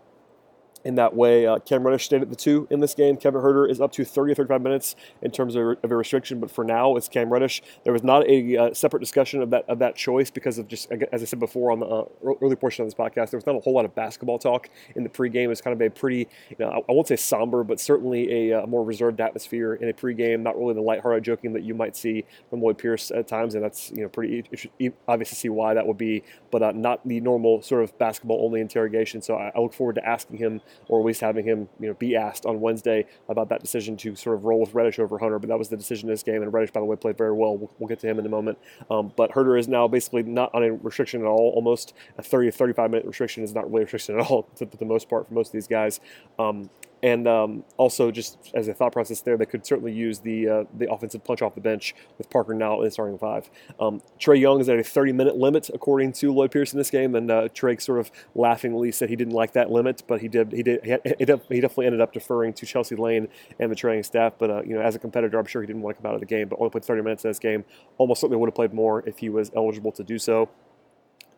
in 0.83 0.95
that 0.95 1.15
way. 1.15 1.45
Uh, 1.45 1.59
Cam 1.59 1.85
Reddish 1.85 2.05
stayed 2.05 2.21
at 2.21 2.29
the 2.29 2.35
two 2.35 2.67
in 2.69 2.79
this 2.79 2.93
game. 2.93 3.17
Kevin 3.17 3.41
Huerter 3.41 3.69
is 3.69 3.79
up 3.79 3.91
to 3.93 4.05
30 4.05 4.33
or 4.33 4.35
35 4.35 4.61
minutes 4.61 4.95
in 5.21 5.31
terms 5.31 5.55
of, 5.55 5.77
of 5.83 5.91
a 5.91 5.95
restriction, 5.95 6.39
but 6.39 6.51
for 6.51 6.63
now 6.63 6.95
it's 6.95 7.07
Cam 7.07 7.31
Reddish. 7.31 7.61
There 7.83 7.93
was 7.93 8.03
not 8.03 8.27
a 8.27 8.57
uh, 8.57 8.73
separate 8.73 8.99
discussion 8.99 9.41
of 9.41 9.49
that 9.51 9.65
of 9.69 9.79
that 9.79 9.95
choice 9.95 10.29
because 10.29 10.57
of 10.57 10.67
just 10.67 10.91
as 11.11 11.21
I 11.21 11.25
said 11.25 11.39
before 11.39 11.71
on 11.71 11.79
the 11.79 11.85
uh, 11.85 12.05
early 12.41 12.55
portion 12.55 12.83
of 12.83 12.87
this 12.87 12.95
podcast, 12.95 13.31
there 13.31 13.37
was 13.37 13.45
not 13.45 13.55
a 13.55 13.59
whole 13.59 13.73
lot 13.73 13.85
of 13.85 13.95
basketball 13.95 14.39
talk 14.39 14.69
in 14.95 15.03
the 15.03 15.09
pregame. 15.09 15.51
It's 15.51 15.61
kind 15.61 15.73
of 15.73 15.85
a 15.85 15.89
pretty, 15.89 16.27
you 16.49 16.55
know, 16.59 16.69
I, 16.69 16.77
I 16.77 16.93
won't 16.93 17.07
say 17.07 17.15
somber, 17.15 17.63
but 17.63 17.79
certainly 17.79 18.49
a, 18.49 18.53
a, 18.53 18.63
uh, 18.63 18.67
more 18.67 18.83
reserved 18.83 19.21
atmosphere 19.21 19.75
in 19.75 19.89
a 19.89 19.93
pregame. 19.93 20.41
Not 20.41 20.57
really 20.57 20.73
the 20.73 20.81
lighthearted 20.81 21.23
joking 21.23 21.53
that 21.53 21.63
you 21.63 21.73
might 21.73 21.95
see 21.95 22.25
from 22.49 22.61
Lloyd 22.61 22.77
Pierce 22.77 23.11
at 23.11 23.27
times, 23.27 23.55
and 23.55 23.63
that's 23.63 23.91
you 23.91 24.01
know 24.01 24.09
pretty 24.09 24.43
obvious 25.07 25.29
to 25.29 25.35
see 25.35 25.49
why 25.49 25.73
that 25.73 25.85
would 25.85 25.97
be, 25.97 26.23
but 26.51 26.61
uh, 26.61 26.71
not 26.71 27.05
the 27.07 27.19
normal 27.21 27.61
sort 27.61 27.83
of 27.83 27.97
basketball 27.97 28.43
only 28.43 28.61
interrogation. 28.61 29.21
So 29.21 29.35
I, 29.35 29.51
I 29.55 29.59
look 29.59 29.73
forward 29.73 29.95
to 29.95 30.05
asking 30.05 30.37
him 30.37 30.61
or 30.87 30.99
at 30.99 31.05
least 31.05 31.21
having 31.21 31.45
him 31.45 31.67
you 31.79 31.87
know 31.87 31.93
be 31.95 32.15
asked 32.15 32.45
on 32.45 32.61
Wednesday 32.61 33.05
about 33.29 33.49
that 33.49 33.61
decision 33.61 33.97
to 33.97 34.15
sort 34.15 34.35
of 34.35 34.45
roll 34.45 34.59
with 34.59 34.73
Reddish 34.73 34.99
over 34.99 35.17
Hunter. 35.17 35.39
But 35.39 35.49
that 35.49 35.59
was 35.59 35.69
the 35.69 35.77
decision 35.77 36.09
in 36.09 36.13
this 36.13 36.23
game, 36.23 36.41
and 36.41 36.53
Reddish, 36.53 36.71
by 36.71 36.79
the 36.79 36.85
way, 36.85 36.95
played 36.95 37.17
very 37.17 37.33
well. 37.33 37.57
We'll, 37.57 37.71
we'll 37.79 37.87
get 37.87 37.99
to 37.99 38.07
him 38.07 38.19
in 38.19 38.25
a 38.25 38.29
moment. 38.29 38.57
Um, 38.89 39.11
but 39.15 39.31
Huerter 39.31 39.59
is 39.59 39.67
now 39.67 39.87
basically 39.87 40.23
not 40.23 40.53
on 40.53 40.63
a 40.63 40.73
restriction 40.73 41.21
at 41.21 41.27
all. 41.27 41.51
Almost 41.55 41.93
a 42.17 42.23
30 42.23 42.51
35 42.51 42.91
minute 42.91 43.05
restriction 43.05 43.43
is 43.43 43.53
not 43.53 43.69
really 43.69 43.83
a 43.83 43.85
restriction 43.85 44.19
at 44.19 44.25
all 44.25 44.49
for 44.55 44.65
the 44.65 44.85
most 44.85 45.09
part 45.09 45.27
for 45.27 45.33
most 45.33 45.47
of 45.47 45.53
these 45.53 45.67
guys. 45.67 45.99
Um, 46.39 46.69
and 47.03 47.27
um, 47.27 47.65
also, 47.75 48.11
just 48.11 48.37
as 48.53 48.69
a 48.69 48.73
thought 48.73 48.93
process 48.93 49.19
there, 49.19 49.35
they 49.35 49.45
could 49.45 49.65
certainly 49.65 49.91
use 49.91 50.19
the 50.19 50.47
uh, 50.47 50.63
the 50.77 50.89
offensive 50.89 51.21
punch 51.25 51.41
off 51.41 51.53
the 51.53 51.61
bench 51.61 51.93
with 52.17 52.29
Parker 52.29 52.53
now 52.53 52.79
in 52.79 52.85
the 52.85 52.91
starting 52.91 53.17
five. 53.17 53.51
Um, 53.77 54.01
Trae 54.17 54.39
Young 54.39 54.61
is 54.61 54.69
at 54.69 54.79
a 54.79 54.83
30 54.83 55.11
minute 55.11 55.35
limit 55.35 55.69
according 55.73 56.13
to 56.13 56.31
Lloyd 56.31 56.51
Pierce 56.51 56.71
in 56.71 56.79
this 56.79 56.89
game, 56.89 57.13
and 57.13 57.29
uh, 57.29 57.49
Trae 57.49 57.79
sort 57.81 57.99
of 57.99 58.09
laughingly 58.35 58.89
said 58.93 59.09
he 59.09 59.17
didn't 59.17 59.33
like 59.33 59.51
that 59.51 59.69
limit, 59.69 60.03
but 60.07 60.21
he 60.21 60.29
did. 60.29 60.53
He 60.53 60.63
did. 60.63 60.79
He, 60.81 60.91
he 61.19 61.25
definitely 61.25 61.87
ended 61.87 61.99
up 61.99 62.13
deferring 62.13 62.53
to 62.53 62.65
Chelsea 62.65 62.95
Lane 62.95 63.27
and 63.59 63.69
the 63.69 63.75
training 63.75 64.03
staff. 64.03 64.33
But 64.39 64.49
uh, 64.49 64.63
you 64.63 64.73
know, 64.73 64.81
as 64.81 64.95
a 64.95 64.99
competitor, 64.99 65.37
I'm 65.37 65.45
sure 65.45 65.61
he 65.61 65.67
didn't 65.67 65.81
want 65.81 65.97
to 65.97 66.01
come 66.01 66.09
out 66.09 66.15
of 66.15 66.21
the 66.21 66.25
game. 66.25 66.47
But 66.47 66.59
only 66.59 66.69
played 66.69 66.85
30 66.85 67.01
minutes 67.01 67.25
in 67.25 67.31
this 67.31 67.39
game. 67.39 67.65
Almost 67.97 68.21
certainly 68.21 68.37
would 68.37 68.47
have 68.47 68.55
played 68.55 68.73
more 68.73 69.03
if 69.05 69.17
he 69.17 69.27
was 69.27 69.51
eligible 69.53 69.91
to 69.91 70.05
do 70.05 70.17
so 70.17 70.47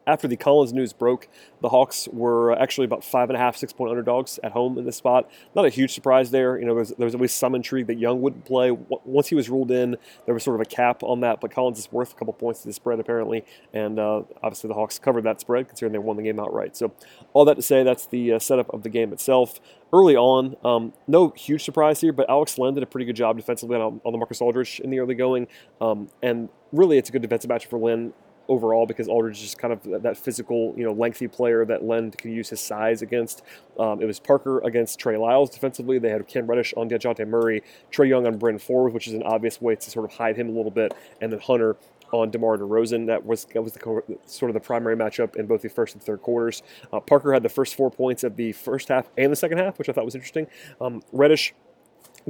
after 0.08 0.28
the 0.28 0.38
Collins 0.38 0.74
news 0.74 0.94
broke, 0.94 1.28
the 1.62 1.70
Hawks 1.70 2.08
were 2.12 2.54
actually 2.54 2.86
about 2.86 3.04
five 3.04 3.30
and 3.30 3.38
a 3.38 3.40
half, 3.40 3.56
six 3.56 3.74
point 3.74 3.90
underdogs 3.90 4.40
at 4.44 4.52
home 4.52 4.78
in 4.78 4.86
this 4.86 4.96
spot. 4.96 5.30
Not 5.56 5.66
a 5.66 5.70
huge 5.70 5.94
surprise 5.94 6.32
there. 6.32 6.58
You 6.60 6.66
know, 6.66 6.74
there 6.74 6.80
was, 6.80 6.90
there 6.98 7.06
was 7.06 7.16
always 7.16 7.34
some 7.34 7.56
intrigue 7.56 7.88
that 7.88 7.98
Young 7.98 8.22
wouldn't 8.22 8.46
play. 8.46 8.72
Once 8.72 9.28
he 9.28 9.36
was 9.36 9.50
ruled 9.50 9.72
in, 9.72 9.98
there 10.26 10.34
was 10.34 10.44
sort 10.44 10.56
of 10.56 10.62
a 10.62 10.70
cap 10.70 11.04
on 11.04 11.22
that, 11.22 11.42
but 11.42 11.52
Collins 11.52 11.80
is 11.80 11.92
worth 11.92 12.14
a 12.14 12.16
couple 12.16 12.34
points 12.34 12.62
to 12.62 12.68
the 12.68 12.74
spread 12.74 13.00
apparently, 13.00 13.44
and 13.74 14.00
uh, 14.00 14.24
obviously 14.44 14.68
the 14.68 14.74
Hawks 14.74 15.00
covered 15.00 15.24
that 15.24 15.40
spread 15.42 15.68
considering 15.68 15.94
they 15.94 16.00
won 16.00 16.18
the 16.18 16.24
game 16.24 16.40
outright. 16.40 16.78
So, 16.78 16.92
all 17.34 17.46
that 17.46 17.56
to 17.56 17.62
say, 17.62 17.84
that's 17.84 18.06
the 18.06 18.34
uh, 18.34 18.40
setup 18.40 18.74
of 18.74 18.84
the 18.84 18.90
game 18.90 19.12
itself. 19.14 19.60
Early 19.94 20.16
on, 20.16 20.56
um, 20.64 20.94
no 21.08 21.30
huge 21.30 21.64
surprise 21.64 22.02
here, 22.02 22.12
but 22.12 22.30
Alex 22.30 22.58
Len 22.58 22.74
did 22.74 22.84
a 22.84 22.86
pretty 22.86 23.06
good 23.06 23.16
job 23.16 23.38
defensively 23.38 23.78
on, 23.78 24.02
on 24.04 24.14
LaMarcus 24.14 24.42
Aldridge 24.42 24.80
in 24.82 24.90
the 24.90 25.00
early 25.00 25.16
going, 25.16 25.48
um, 25.80 26.10
and 26.22 26.50
really 26.72 26.98
it's 26.98 27.10
a 27.10 27.12
good 27.12 27.22
defensive 27.22 27.50
matchup 27.50 27.70
for 27.70 27.80
Len 27.80 28.14
overall 28.48 28.86
because 28.86 29.08
Aldridge 29.08 29.38
is 29.38 29.44
just 29.44 29.58
kind 29.58 29.74
of 29.74 30.04
that 30.04 30.18
physical, 30.18 30.74
you 30.78 30.84
know, 30.84 30.94
lengthy 30.94 31.28
player 31.28 31.66
that 31.66 31.84
Len 31.84 32.12
can 32.12 32.32
use 32.32 32.50
his 32.50 32.62
size 32.62 33.02
against. 33.02 33.44
Um, 33.80 34.02
it 34.02 34.06
was 34.06 34.20
Parker 34.20 34.60
against 34.60 35.00
Trey 35.00 35.18
Lyles 35.18 35.50
defensively. 35.50 36.00
They 36.00 36.10
had 36.10 36.28
Cam 36.28 36.48
Reddish 36.48 36.74
on 36.76 36.90
Dejounte 36.90 37.28
Murray, 37.28 37.64
Trae 37.92 38.08
Young 38.08 38.26
on 38.28 38.38
Bryn 38.38 38.60
Forbes, 38.60 38.94
which 38.94 39.08
is 39.08 39.14
an 39.14 39.24
obvious 39.24 39.62
way 39.62 39.76
to 39.76 39.92
sort 39.92 40.06
of 40.06 40.18
hide 40.18 40.38
him 40.38 40.50
a 40.50 40.52
little 40.52 40.72
bit, 40.72 40.94
and 41.22 41.32
then 41.32 41.40
Hunter 41.40 41.76
on 42.12 42.30
DeMar 42.30 42.58
DeRozan. 42.58 43.08
That 43.08 43.26
was 43.26 43.46
that 43.54 43.62
was 43.62 43.74
the, 43.74 44.04
sort 44.26 44.50
of 44.50 44.54
the 44.54 44.60
primary 44.60 44.96
matchup 44.96 45.36
in 45.36 45.48
both 45.48 45.62
the 45.62 45.70
first 45.70 45.94
and 45.96 46.04
third 46.04 46.22
quarters. 46.22 46.64
Uh, 46.92 47.00
Parker 47.00 47.34
had 47.34 47.44
the 47.44 47.50
first 47.50 47.76
four 47.76 47.92
points 47.92 48.24
of 48.24 48.36
the 48.36 48.52
first 48.52 48.90
half 48.90 49.10
and 49.18 49.32
the 49.32 49.36
second 49.36 49.58
half, 49.58 49.78
which 49.78 49.90
I 49.90 49.92
thought 49.92 50.06
was 50.06 50.16
interesting. 50.16 50.48
Um, 50.80 51.02
Reddish 51.12 51.54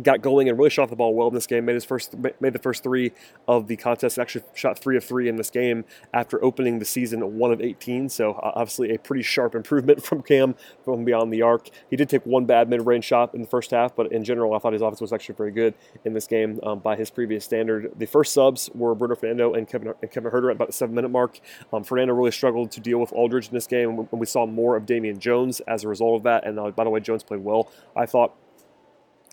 got 0.01 0.21
going 0.21 0.49
and 0.49 0.57
really 0.57 0.69
shot 0.69 0.89
the 0.89 0.95
ball 0.95 1.13
well 1.13 1.27
in 1.27 1.33
this 1.33 1.47
game. 1.47 1.65
Made 1.65 1.75
his 1.75 1.85
first, 1.85 2.15
made 2.39 2.53
the 2.53 2.59
first 2.59 2.83
three 2.83 3.11
of 3.47 3.67
the 3.67 3.75
contest. 3.75 4.19
Actually, 4.19 4.43
shot 4.53 4.77
three 4.77 4.97
of 4.97 5.03
three 5.03 5.29
in 5.29 5.37
this 5.37 5.49
game 5.49 5.85
after 6.13 6.43
opening 6.43 6.79
the 6.79 6.85
season 6.85 7.37
one 7.37 7.51
of 7.51 7.61
18. 7.61 8.09
So 8.09 8.39
obviously 8.41 8.93
a 8.93 8.99
pretty 8.99 9.23
sharp 9.23 9.55
improvement 9.55 10.03
from 10.05 10.21
Cam 10.21 10.55
from 10.83 11.05
beyond 11.05 11.31
the 11.31 11.41
arc. 11.41 11.69
He 11.89 11.95
did 11.95 12.09
take 12.09 12.25
one 12.25 12.45
bad 12.45 12.69
mid-range 12.69 13.05
shot 13.05 13.33
in 13.33 13.41
the 13.41 13.47
first 13.47 13.71
half, 13.71 13.95
but 13.95 14.11
in 14.11 14.23
general, 14.23 14.53
I 14.53 14.59
thought 14.59 14.73
his 14.73 14.81
offense 14.81 15.01
was 15.01 15.13
actually 15.13 15.35
very 15.35 15.51
good 15.51 15.73
in 16.03 16.13
this 16.13 16.27
game 16.27 16.59
um, 16.63 16.79
by 16.79 16.95
his 16.95 17.09
previous 17.09 17.45
standard. 17.45 17.91
The 17.97 18.05
first 18.05 18.33
subs 18.33 18.69
were 18.73 18.93
Bruno 18.95 19.15
Fernando 19.15 19.53
and 19.53 19.67
Kevin 19.67 19.93
and 20.01 20.11
Kevin 20.11 20.31
Huerter 20.31 20.49
at 20.49 20.55
about 20.55 20.67
the 20.67 20.73
seven-minute 20.73 21.09
mark. 21.09 21.39
Um, 21.71 21.83
Fernando 21.83 22.13
really 22.13 22.31
struggled 22.31 22.71
to 22.71 22.79
deal 22.79 22.99
with 22.99 23.13
Aldridge 23.13 23.47
in 23.47 23.53
this 23.53 23.67
game, 23.67 23.99
and 23.99 24.19
we 24.19 24.25
saw 24.25 24.45
more 24.45 24.75
of 24.75 24.85
Damian 24.85 25.19
Jones 25.19 25.61
as 25.61 25.83
a 25.83 25.87
result 25.87 26.17
of 26.17 26.23
that. 26.23 26.45
And 26.45 26.59
uh, 26.59 26.71
by 26.71 26.83
the 26.83 26.89
way, 26.89 26.99
Jones 26.99 27.23
played 27.23 27.43
well. 27.43 27.71
I 27.95 28.05
thought 28.05 28.35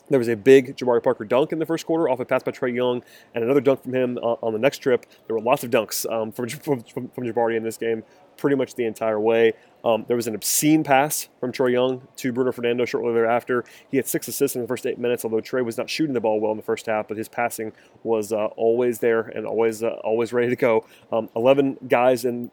There 0.09 0.19
was 0.19 0.29
a 0.29 0.37
big 0.37 0.77
Jabari 0.77 1.03
Parker 1.03 1.25
dunk 1.25 1.53
in 1.53 1.59
the 1.59 1.67
first 1.67 1.87
quarter 1.87 2.09
off 2.09 2.21
a 2.21 2.25
pass 2.25 2.43
by 2.43 2.53
Trae 2.53 2.75
Young, 2.75 3.03
and 3.35 3.45
another 3.45 3.61
dunk 3.61 3.83
from 3.83 3.95
him 3.95 4.19
uh, 4.19 4.37
on 4.43 4.53
the 4.53 4.59
next 4.59 4.79
trip. 4.79 5.07
There 5.27 5.37
were 5.37 5.43
lots 5.43 5.65
of 5.65 5.71
dunks 5.71 6.11
um, 6.11 6.33
from, 6.33 6.49
from, 6.49 7.09
from, 7.09 7.25
Jabari 7.25 7.57
in 7.57 7.63
this 7.63 7.77
game, 7.77 8.03
pretty 8.37 8.57
much 8.57 8.75
the 8.75 8.85
entire 8.85 9.21
way. 9.21 9.53
Um, 9.85 10.05
there 10.07 10.17
was 10.17 10.27
an 10.27 10.35
obscene 10.35 10.85
pass 10.85 11.29
from 11.41 11.53
Trae 11.53 11.73
Young 11.73 12.07
to 12.17 12.33
Bruno 12.33 12.53
Fernando 12.53 12.85
shortly 12.85 13.13
thereafter. 13.15 13.65
He 13.91 13.97
had 13.97 14.07
six 14.07 14.29
assists 14.29 14.55
in 14.55 14.63
the 14.63 14.69
first 14.69 14.87
eight 14.87 14.99
minutes, 14.99 15.25
although 15.25 15.41
Trae 15.41 15.65
was 15.65 15.79
not 15.79 15.89
shooting 15.89 16.15
the 16.15 16.21
ball 16.21 16.41
well 16.41 16.51
in 16.51 16.57
the 16.57 16.63
first 16.63 16.87
half, 16.87 17.09
but 17.09 17.17
his 17.17 17.29
passing 17.29 17.73
was 18.03 18.33
uh, 18.33 18.47
always 18.57 18.99
there 18.99 19.23
and 19.23 19.47
always 19.47 19.83
uh, 19.83 19.99
always 20.05 20.33
ready 20.33 20.49
to 20.49 20.57
go. 20.57 20.85
Um, 21.11 21.31
Eleven 21.35 21.79
guys 21.89 22.25
in 22.25 22.51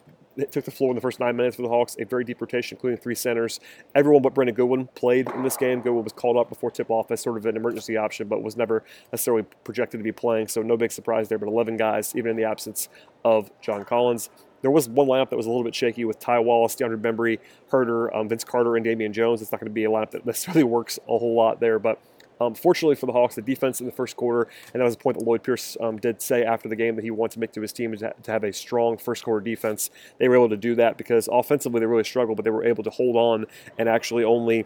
took 0.51 0.65
the 0.65 0.71
floor 0.71 0.91
in 0.91 0.95
the 0.95 1.01
first 1.01 1.19
nine 1.19 1.35
minutes 1.35 1.55
for 1.55 1.61
the 1.61 1.69
Hawks, 1.69 1.95
a 1.99 2.05
very 2.05 2.23
deep 2.23 2.41
rotation, 2.41 2.75
including 2.75 2.97
three 2.97 3.15
centers. 3.15 3.59
Everyone 3.95 4.21
but 4.21 4.33
Brendan 4.33 4.55
Goodwin 4.55 4.87
played 4.95 5.29
in 5.29 5.43
this 5.43 5.57
game. 5.57 5.81
Goodwin 5.81 6.03
was 6.03 6.13
called 6.13 6.37
up 6.37 6.49
before 6.49 6.71
tip 6.71 6.89
off 6.89 7.11
as 7.11 7.21
sort 7.21 7.37
of 7.37 7.45
an 7.45 7.55
emergency 7.55 7.97
option, 7.97 8.27
but 8.27 8.41
was 8.41 8.57
never 8.57 8.83
necessarily 9.11 9.43
projected 9.63 9.99
to 9.99 10.03
be 10.03 10.11
playing, 10.11 10.47
so 10.47 10.61
no 10.61 10.77
big 10.77 10.91
surprise 10.91 11.29
there. 11.29 11.37
But 11.37 11.49
11 11.49 11.77
guys, 11.77 12.15
even 12.15 12.31
in 12.31 12.37
the 12.37 12.45
absence 12.45 12.89
of 13.23 13.51
John 13.61 13.85
Collins. 13.85 14.29
There 14.61 14.71
was 14.71 14.89
one 14.89 15.07
lineup 15.07 15.29
that 15.29 15.37
was 15.37 15.45
a 15.45 15.49
little 15.49 15.63
bit 15.63 15.73
shaky 15.73 16.03
with 16.03 16.19
Ty 16.19 16.39
Wallace, 16.39 16.75
DeAndre 16.75 17.01
Bembry, 17.01 17.39
Huerter, 17.71 18.13
um, 18.13 18.27
Vince 18.27 18.43
Carter, 18.43 18.75
and 18.75 18.83
Damian 18.83 19.13
Jones. 19.13 19.41
It's 19.41 19.53
not 19.53 19.61
going 19.61 19.69
to 19.69 19.73
be 19.73 19.85
a 19.85 19.89
lineup 19.89 20.11
that 20.11 20.25
necessarily 20.25 20.63
works 20.65 20.99
a 21.07 21.17
whole 21.17 21.33
lot 21.33 21.61
there, 21.61 21.79
but 21.79 22.01
um, 22.39 22.55
fortunately 22.55 22.95
for 22.95 23.05
the 23.05 23.11
Hawks, 23.11 23.35
the 23.35 23.41
defense 23.41 23.79
in 23.79 23.85
the 23.85 23.91
first 23.91 24.15
quarter, 24.15 24.49
and 24.73 24.81
that 24.81 24.85
was 24.85 24.95
a 24.95 24.97
point 24.97 25.17
that 25.17 25.25
Lloyd 25.25 25.43
Pierce 25.43 25.77
um, 25.81 25.97
did 25.97 26.21
say 26.21 26.43
after 26.43 26.69
the 26.69 26.75
game 26.75 26.95
that 26.95 27.03
he 27.03 27.11
wanted 27.11 27.33
to 27.33 27.39
make 27.39 27.51
to 27.53 27.61
his 27.61 27.73
team 27.73 27.93
is 27.93 27.99
to 27.99 28.31
have 28.31 28.43
a 28.43 28.53
strong 28.53 28.97
first 28.97 29.23
quarter 29.23 29.43
defense. 29.43 29.89
They 30.17 30.27
were 30.27 30.35
able 30.35 30.49
to 30.49 30.57
do 30.57 30.75
that 30.75 30.97
because 30.97 31.27
offensively 31.31 31.79
they 31.79 31.85
really 31.85 32.03
struggled, 32.03 32.37
but 32.37 32.43
they 32.43 32.51
were 32.51 32.65
able 32.65 32.83
to 32.83 32.89
hold 32.89 33.15
on 33.15 33.45
and 33.77 33.89
actually 33.89 34.23
only. 34.23 34.65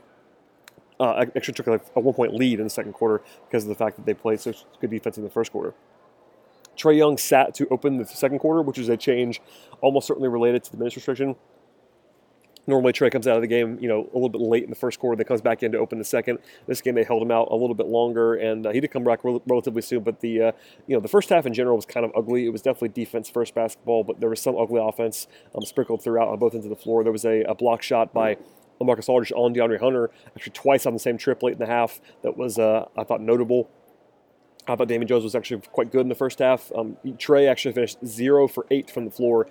Uh, 1.00 1.26
actually 1.36 1.56
took 1.56 1.68
a, 1.68 1.82
a 1.96 2.00
one 2.00 2.14
point 2.14 2.36
lead 2.36 2.60
in 2.60 2.66
the 2.66 2.70
second 2.70 2.94
quarter 2.94 3.24
because 3.50 3.64
of 3.64 3.70
the 3.70 3.76
fact 3.76 3.98
that 3.98 4.06
they 4.06 4.14
played 4.14 4.40
such 4.40 4.64
good 4.80 4.92
defense 4.92 5.18
in 5.18 5.24
the 5.24 5.30
first 5.30 5.52
quarter. 5.52 5.74
Trae 6.78 6.96
Young 6.96 7.18
sat 7.18 7.54
to 7.56 7.68
open 7.70 7.98
the 7.98 8.06
second 8.06 8.40
quarter, 8.40 8.62
which 8.62 8.78
is 8.78 8.90
a 8.90 8.96
change 8.96 9.42
almost 9.82 10.08
certainly 10.08 10.30
related 10.30 10.64
to 10.64 10.72
the 10.72 10.78
minutes 10.78 10.96
restriction. 10.96 11.36
Normally, 12.66 12.94
Trae 12.94 13.12
comes 13.12 13.28
out 13.28 13.36
of 13.36 13.42
the 13.42 13.48
game, 13.48 13.78
you 13.82 13.90
know, 13.90 14.10
a 14.14 14.16
little 14.16 14.30
bit 14.30 14.42
late 14.42 14.64
in 14.64 14.70
the 14.70 14.76
first 14.76 15.00
quarter. 15.00 15.18
Then 15.18 15.26
comes 15.26 15.42
back 15.42 15.64
in 15.64 15.74
to 15.74 15.78
open 15.78 15.98
the 15.98 16.06
second. 16.06 16.40
This 16.66 16.82
game, 16.82 16.96
they 16.96 17.04
held 17.04 17.22
him 17.22 17.32
out 17.32 17.50
a 17.52 17.56
little 17.56 17.76
bit 17.76 17.88
longer, 17.88 18.36
and 18.36 18.66
uh, 18.66 18.72
he 18.72 18.80
did 18.80 18.92
come 18.92 19.04
back 19.04 19.24
rel- 19.24 19.44
relatively 19.46 19.82
soon. 19.82 20.04
But 20.04 20.22
the, 20.22 20.42
uh, 20.42 20.52
you 20.88 20.96
know, 20.96 21.02
the 21.02 21.10
first 21.10 21.30
half 21.30 21.46
in 21.46 21.54
general 21.54 21.76
was 21.76 21.86
kind 21.86 22.06
of 22.06 22.12
ugly. 22.16 22.46
It 22.46 22.50
was 22.50 22.62
definitely 22.62 22.90
defense 22.90 23.30
first 23.30 23.54
basketball, 23.54 24.04
but 24.04 24.20
there 24.22 24.30
was 24.30 24.42
some 24.42 24.58
ugly 24.58 24.82
offense 24.82 25.28
um, 25.56 25.66
sprinkled 25.66 26.04
throughout 26.04 26.30
on 26.30 26.40
both 26.40 26.54
ends 26.54 26.66
of 26.66 26.70
the 26.70 26.76
floor. 26.76 27.04
There 27.04 27.12
was 27.12 27.26
a, 27.26 27.44
a 27.44 27.54
block 27.54 27.82
shot 27.82 28.14
by 28.14 28.38
Marcus 28.82 29.08
Aldridge 29.10 29.32
on 29.36 29.54
DeAndre 29.54 29.80
Hunter, 29.80 30.12
actually 30.36 30.54
twice 30.54 30.86
on 30.86 30.94
the 30.94 31.00
same 31.00 31.18
trip 31.18 31.42
late 31.44 31.54
in 31.54 31.60
the 31.60 31.66
half. 31.66 32.02
That 32.22 32.38
was, 32.38 32.60
uh, 32.60 32.86
I 32.98 33.04
thought, 33.04 33.22
notable. 33.22 33.70
I 34.68 34.76
thought 34.76 34.88
Damian 34.88 35.08
Jones 35.08 35.24
was 35.24 35.36
actually 35.36 35.62
quite 35.72 35.92
good 35.92 36.02
in 36.02 36.10
the 36.10 36.16
first 36.16 36.40
half. 36.40 36.72
Um, 36.74 36.98
Trae 37.06 37.50
actually 37.50 37.74
finished 37.74 38.06
zero 38.06 38.48
for 38.48 38.66
eight 38.72 38.90
from 38.90 39.06
the 39.06 39.12
floor. 39.12 39.48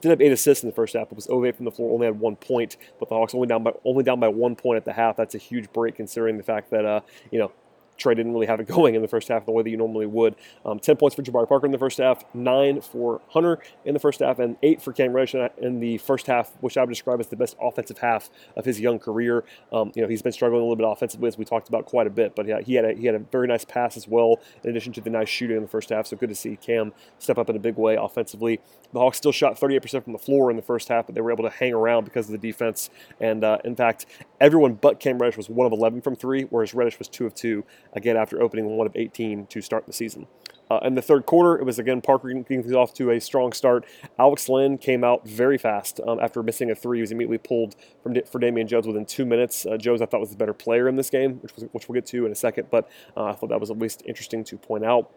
Did 0.00 0.08
have 0.08 0.20
eight 0.22 0.32
assists 0.32 0.64
in 0.64 0.70
the 0.70 0.74
first 0.74 0.94
half, 0.94 1.10
but 1.10 1.16
was 1.16 1.26
0 1.26 1.44
8 1.44 1.56
from 1.56 1.66
the 1.66 1.70
floor. 1.70 1.92
Only 1.92 2.06
had 2.06 2.18
one 2.18 2.36
point, 2.36 2.78
but 2.98 3.10
the 3.10 3.14
Hawks 3.14 3.34
only 3.34 3.46
down 3.46 3.62
by 3.62 3.72
only 3.84 4.02
down 4.02 4.18
by 4.18 4.28
one 4.28 4.56
point 4.56 4.78
at 4.78 4.86
the 4.86 4.94
half. 4.94 5.16
That's 5.16 5.34
a 5.34 5.38
huge 5.38 5.70
break 5.74 5.96
considering 5.96 6.38
the 6.38 6.42
fact 6.42 6.70
that 6.70 6.86
uh, 6.86 7.00
you 7.30 7.38
know 7.38 7.52
Trae 7.98 8.16
didn't 8.16 8.32
really 8.32 8.46
have 8.46 8.60
it 8.60 8.68
going 8.68 8.94
in 8.94 9.02
the 9.02 9.08
first 9.08 9.28
half 9.28 9.46
the 9.46 9.52
way 9.52 9.62
that 9.62 9.70
you 9.70 9.76
normally 9.76 10.06
would. 10.06 10.34
Um, 10.64 10.78
10 10.78 10.96
points 10.96 11.14
for 11.14 11.22
Jabari 11.22 11.48
Parker 11.48 11.66
in 11.66 11.72
the 11.72 11.78
first 11.78 11.98
half, 11.98 12.24
9 12.34 12.80
for 12.80 13.20
Hunter 13.28 13.58
in 13.84 13.94
the 13.94 14.00
first 14.00 14.20
half, 14.20 14.38
and 14.38 14.56
8 14.62 14.82
for 14.82 14.92
Cam 14.92 15.12
Reddish 15.12 15.34
in 15.58 15.80
the 15.80 15.98
first 15.98 16.26
half, 16.26 16.52
which 16.60 16.76
I 16.76 16.82
would 16.82 16.90
describe 16.90 17.20
as 17.20 17.28
the 17.28 17.36
best 17.36 17.56
offensive 17.60 17.98
half 17.98 18.30
of 18.56 18.64
his 18.64 18.80
young 18.80 18.98
career. 18.98 19.44
Um, 19.72 19.92
you 19.94 20.02
know, 20.02 20.08
he's 20.08 20.22
been 20.22 20.32
struggling 20.32 20.60
a 20.60 20.64
little 20.64 20.76
bit 20.76 20.86
offensively, 20.86 21.28
as 21.28 21.38
we 21.38 21.44
talked 21.44 21.68
about 21.68 21.86
quite 21.86 22.06
a 22.06 22.10
bit, 22.10 22.34
but 22.34 22.46
he 22.64 22.74
had 22.74 22.84
a, 22.84 22.92
he 22.92 23.06
had 23.06 23.14
a 23.14 23.18
very 23.18 23.46
nice 23.46 23.64
pass 23.64 23.96
as 23.96 24.08
well, 24.08 24.40
in 24.62 24.70
addition 24.70 24.92
to 24.94 25.00
the 25.00 25.10
nice 25.10 25.28
shooting 25.28 25.56
in 25.56 25.62
the 25.62 25.68
first 25.68 25.90
half. 25.90 26.06
So 26.06 26.16
good 26.16 26.28
to 26.28 26.34
see 26.34 26.56
Cam 26.56 26.92
step 27.18 27.38
up 27.38 27.48
in 27.50 27.56
a 27.56 27.60
big 27.60 27.76
way 27.76 27.96
offensively. 27.96 28.60
The 28.92 29.00
Hawks 29.00 29.18
still 29.18 29.32
shot 29.32 29.58
38% 29.58 30.04
from 30.04 30.12
the 30.12 30.18
floor 30.18 30.50
in 30.50 30.56
the 30.56 30.62
first 30.62 30.88
half, 30.88 31.06
but 31.06 31.14
they 31.14 31.20
were 31.20 31.32
able 31.32 31.44
to 31.44 31.50
hang 31.50 31.72
around 31.72 32.04
because 32.04 32.26
of 32.26 32.32
the 32.32 32.38
defense. 32.38 32.90
And 33.20 33.44
uh, 33.44 33.58
in 33.64 33.76
fact, 33.76 34.06
everyone 34.40 34.74
but 34.74 35.00
Cam 35.00 35.18
Reddish 35.18 35.36
was 35.36 35.48
1 35.48 35.66
of 35.66 35.72
11 35.72 36.02
from 36.02 36.16
3, 36.16 36.44
whereas 36.44 36.74
Reddish 36.74 36.98
was 36.98 37.08
2 37.08 37.26
of 37.26 37.34
2, 37.34 37.64
again, 37.94 38.16
after 38.16 38.42
opening 38.42 38.66
one 38.76 38.86
of 38.86 38.96
18 38.96 39.46
to 39.46 39.60
start 39.60 39.86
the 39.86 39.92
season. 39.92 40.26
Uh, 40.70 40.78
in 40.82 40.94
the 40.94 41.02
third 41.02 41.26
quarter, 41.26 41.60
it 41.60 41.64
was 41.64 41.78
again 41.78 42.00
Parker 42.00 42.28
getting 42.28 42.44
things 42.44 42.72
off 42.72 42.94
to 42.94 43.10
a 43.10 43.20
strong 43.20 43.52
start. 43.52 43.84
Alex 44.18 44.48
Len 44.48 44.78
came 44.78 45.04
out 45.04 45.26
very 45.28 45.58
fast 45.58 46.00
um, 46.06 46.18
after 46.20 46.42
missing 46.42 46.70
a 46.70 46.74
three. 46.74 46.98
He 46.98 47.02
was 47.02 47.12
immediately 47.12 47.38
pulled 47.38 47.76
from 48.02 48.16
for 48.30 48.38
Damian 48.38 48.66
Jones 48.66 48.86
within 48.86 49.04
two 49.04 49.26
minutes. 49.26 49.66
Uh, 49.66 49.76
Jones, 49.76 50.00
I 50.00 50.06
thought, 50.06 50.20
was 50.20 50.30
the 50.30 50.36
better 50.36 50.54
player 50.54 50.88
in 50.88 50.96
this 50.96 51.10
game, 51.10 51.34
which, 51.42 51.54
was, 51.54 51.64
which 51.72 51.88
we'll 51.88 51.94
get 51.94 52.06
to 52.06 52.24
in 52.24 52.32
a 52.32 52.36
second, 52.36 52.68
but 52.70 52.88
uh, 53.16 53.24
I 53.24 53.32
thought 53.34 53.50
that 53.50 53.60
was 53.60 53.70
at 53.70 53.78
least 53.78 54.02
interesting 54.06 54.42
to 54.44 54.56
point 54.56 54.84
out. 54.84 55.10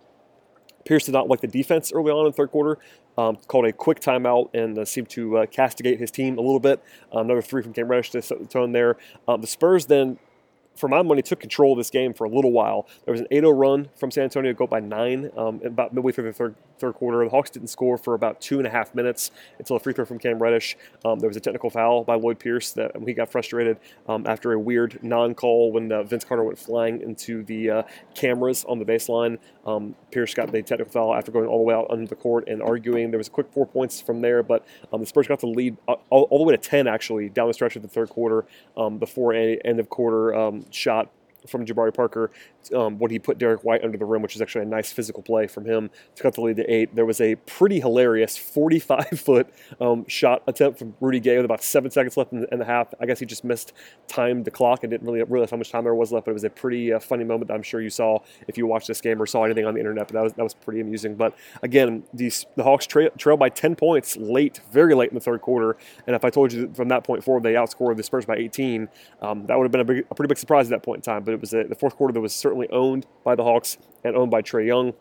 Pierce 0.88 1.05
did 1.05 1.12
not 1.12 1.27
like 1.27 1.41
the 1.41 1.48
defense 1.48 1.91
early 1.91 2.12
on 2.12 2.25
in 2.25 2.31
the 2.31 2.36
third 2.36 2.51
quarter. 2.51 2.79
Um, 3.17 3.38
called 3.48 3.65
a 3.65 3.74
quick 3.74 4.00
timeout 4.00 4.53
and 4.53 4.77
uh, 4.77 4.86
seemed 4.86 5.10
to 5.10 5.39
uh, 5.39 5.46
castigate 5.48 6.00
his 6.00 6.12
team 6.12 6.38
a 6.38 6.41
little 6.41 6.60
bit. 6.60 6.81
Another 7.12 7.41
three 7.41 7.62
from 7.62 7.74
Cam 7.74 7.88
Reddish 7.88 8.12
to 8.12 8.22
set 8.22 8.39
the 8.39 8.46
tone 8.46 8.72
there. 8.72 8.96
Um, 9.27 9.41
the 9.41 9.48
Spurs 9.48 9.88
then 9.88 10.17
for 10.77 10.88
my 10.88 11.01
money, 11.01 11.22
took 11.22 11.39
control 11.39 11.74
of 11.74 11.77
this 11.77 11.89
game 11.89 12.13
for 12.13 12.25
a 12.25 12.29
little 12.29 12.51
while. 12.51 12.88
There 13.05 13.12
was 13.12 13.22
an 13.22 13.27
8-0 13.31 13.60
run 13.60 13.89
from 13.96 14.12
San 14.12 14.25
Antonio, 14.25 14.53
go 14.53 14.67
by 14.67 14.79
nine 14.79 15.31
um, 15.36 15.62
about 15.65 15.93
midway 15.93 16.12
through 16.12 16.25
the 16.25 16.34
third 16.34 16.55
third 16.79 16.93
quarter. 16.93 17.24
The 17.24 17.29
Hawks 17.29 17.50
didn't 17.50 17.69
score 17.69 17.98
for 17.98 18.13
about 18.13 18.39
two 18.41 18.57
and 18.57 18.67
a 18.67 18.69
half 18.69 18.93
minutes 18.93 19.31
until 19.60 19.75
a 19.75 19.79
free 19.79 19.93
throw 19.93 20.05
from 20.05 20.19
Cam 20.19 20.41
Reddish. 20.41 20.77
Um, 21.03 21.19
there 21.19 21.27
was 21.27 21.38
a 21.38 21.39
technical 21.39 21.69
foul 21.69 22.03
by 22.03 22.15
Lloyd 22.15 22.39
Pierce 22.39 22.72
that 22.74 22.91
he 23.05 23.13
got 23.13 23.29
frustrated 23.29 23.77
um, 24.07 24.25
after 24.27 24.53
a 24.53 24.60
weird 24.60 25.00
non-call 25.03 25.72
when 25.72 25.91
uh, 25.91 26.03
Vince 26.03 26.24
Carter 26.24 26.43
went 26.43 26.57
flying 26.57 27.01
into 27.01 27.43
the 27.43 27.69
uh, 27.69 27.84
cameras 28.15 28.65
on 28.65 28.79
the 28.79 28.86
baseline. 28.86 29.38
Um, 29.65 29.96
Pierce 30.12 30.34
got 30.34 30.51
the 30.51 30.62
technical 30.62 30.91
foul 30.91 31.13
after 31.13 31.31
going 31.31 31.48
all 31.48 31.57
the 31.57 31.63
way 31.63 31.75
out 31.75 31.88
under 31.89 32.05
the 32.05 32.15
court 32.15 32.48
and 32.48 32.62
arguing. 32.62 33.12
There 33.12 33.17
was 33.17 33.27
a 33.27 33.31
quick 33.31 33.51
four 33.51 33.65
points 33.65 34.00
from 34.00 34.22
there, 34.22 34.43
but 34.43 34.65
um, 34.93 35.01
the 35.01 35.07
Spurs 35.07 35.27
got 35.27 35.39
the 35.39 35.48
lead 35.48 35.77
all, 35.88 36.01
all, 36.10 36.38
the 36.38 36.43
way 36.43 36.55
to 36.55 36.62
10 36.62 36.88
actually 36.88 37.29
down 37.29 37.48
the 37.48 37.53
stretch 37.53 37.75
of 37.75 37.81
the 37.81 37.88
third 37.88 38.10
quarter 38.10 38.46
um, 38.77 38.98
before 38.98 39.34
end 39.34 39.79
of 39.79 39.89
quarter 39.89 40.34
shot 40.74 41.12
from 41.48 41.65
Jabari 41.65 41.94
Parker 41.94 42.32
um, 42.75 42.98
when 43.00 43.12
he 43.12 43.20
put 43.20 43.38
Derrick 43.38 43.63
White 43.63 43.84
under 43.84 43.98
the 43.98 44.06
rim, 44.06 44.22
which 44.22 44.36
is 44.36 44.41
actually 44.41 44.63
a 44.63 44.67
nice 44.67 44.91
physical 44.91 45.24
play 45.24 45.48
from 45.48 45.65
him 45.65 45.89
to 46.15 46.24
cut 46.24 46.34
the 46.34 46.41
lead 46.41 46.58
to 46.58 46.74
eight. 46.74 46.96
There 46.96 47.06
was 47.06 47.22
a 47.22 47.36
pretty 47.36 47.79
hilarious 47.79 48.38
45 48.38 49.08
foot 49.20 49.48
um, 49.79 50.06
shot 50.08 50.44
attempt 50.48 50.79
from 50.79 50.96
Rudy 51.00 51.20
Gay 51.20 51.38
with 51.38 51.46
about 51.46 51.63
seven 51.63 51.91
seconds 51.91 52.17
left 52.17 52.32
in 52.32 52.41
the, 52.41 52.53
in 52.53 52.60
the, 52.60 52.65
half. 52.65 52.94
I 53.00 53.06
guess 53.06 53.20
he 53.20 53.25
just 53.25 53.44
missed 53.44 53.74
time 54.08 54.44
the 54.44 54.51
clock 54.51 54.84
and 54.84 54.91
didn't 54.91 55.06
really 55.06 55.24
realize 55.24 55.51
how 55.51 55.58
much 55.58 55.72
time 55.72 55.84
there 55.84 55.96
was 55.96 56.12
left, 56.12 56.25
but 56.25 56.32
it 56.32 56.34
was 56.34 56.44
a 56.44 56.50
pretty 56.50 56.94
uh, 56.94 57.00
funny 57.00 57.24
moment 57.24 57.48
that 57.50 57.53
I'm 57.53 57.63
sure 57.63 57.82
you 57.82 57.89
saw 57.89 58.20
if 58.48 58.58
you 58.58 58.65
watched 58.65 58.88
this 58.88 59.01
game 59.01 59.22
or 59.22 59.25
saw 59.25 59.44
anything 59.44 59.65
on 59.65 59.74
the 59.74 59.79
internet. 59.79 60.08
But 60.08 60.13
that 60.13 60.24
was 60.24 60.34
that 60.34 60.44
was 60.44 60.53
pretty 60.53 60.82
amusing. 60.82 61.15
But 61.15 61.36
again, 61.62 62.03
these 62.13 62.46
the 62.56 62.63
Hawks 62.63 62.86
trail, 62.86 63.10
trail 63.17 63.38
by 63.38 63.50
10 63.50 63.75
points 63.75 64.17
late, 64.17 64.62
very 64.72 64.96
late 64.96 65.10
in 65.10 65.15
the 65.15 65.22
third 65.22 65.41
quarter. 65.41 65.77
And 66.06 66.15
if 66.15 66.25
I 66.25 66.29
told 66.29 66.51
you 66.53 66.72
from 66.74 66.89
that 66.89 67.03
point 67.03 67.24
forward 67.24 67.44
they 67.44 67.53
outscored 67.53 67.98
the 67.98 68.03
Spurs 68.03 68.25
by 68.25 68.36
18, 68.36 68.89
um, 69.22 69.46
that 69.48 69.58
would 69.58 69.63
have 69.63 69.72
been 69.72 69.82
a, 69.82 69.86
big, 69.86 70.06
a, 70.10 70.15
pretty 70.15 70.27
big 70.27 70.38
surprise 70.38 70.67
at 70.67 70.70
that 70.72 70.84
point 70.84 71.00
in 71.00 71.01
time. 71.01 71.24
But 71.27 71.34
it 71.34 71.41
was 71.41 71.53
a, 71.53 71.65
the 71.65 71.75
fourth 71.75 71.98
quarter 71.98 72.13
that 72.13 72.22
was 72.22 72.34
certainly 72.34 72.69
owned 72.69 73.05
by 73.25 73.36
the 73.36 73.43
Hawks 73.43 73.77
and 74.05 74.15
owned 74.15 74.31
by 74.31 74.41
Trae 74.41 74.65
Young. 74.65 74.93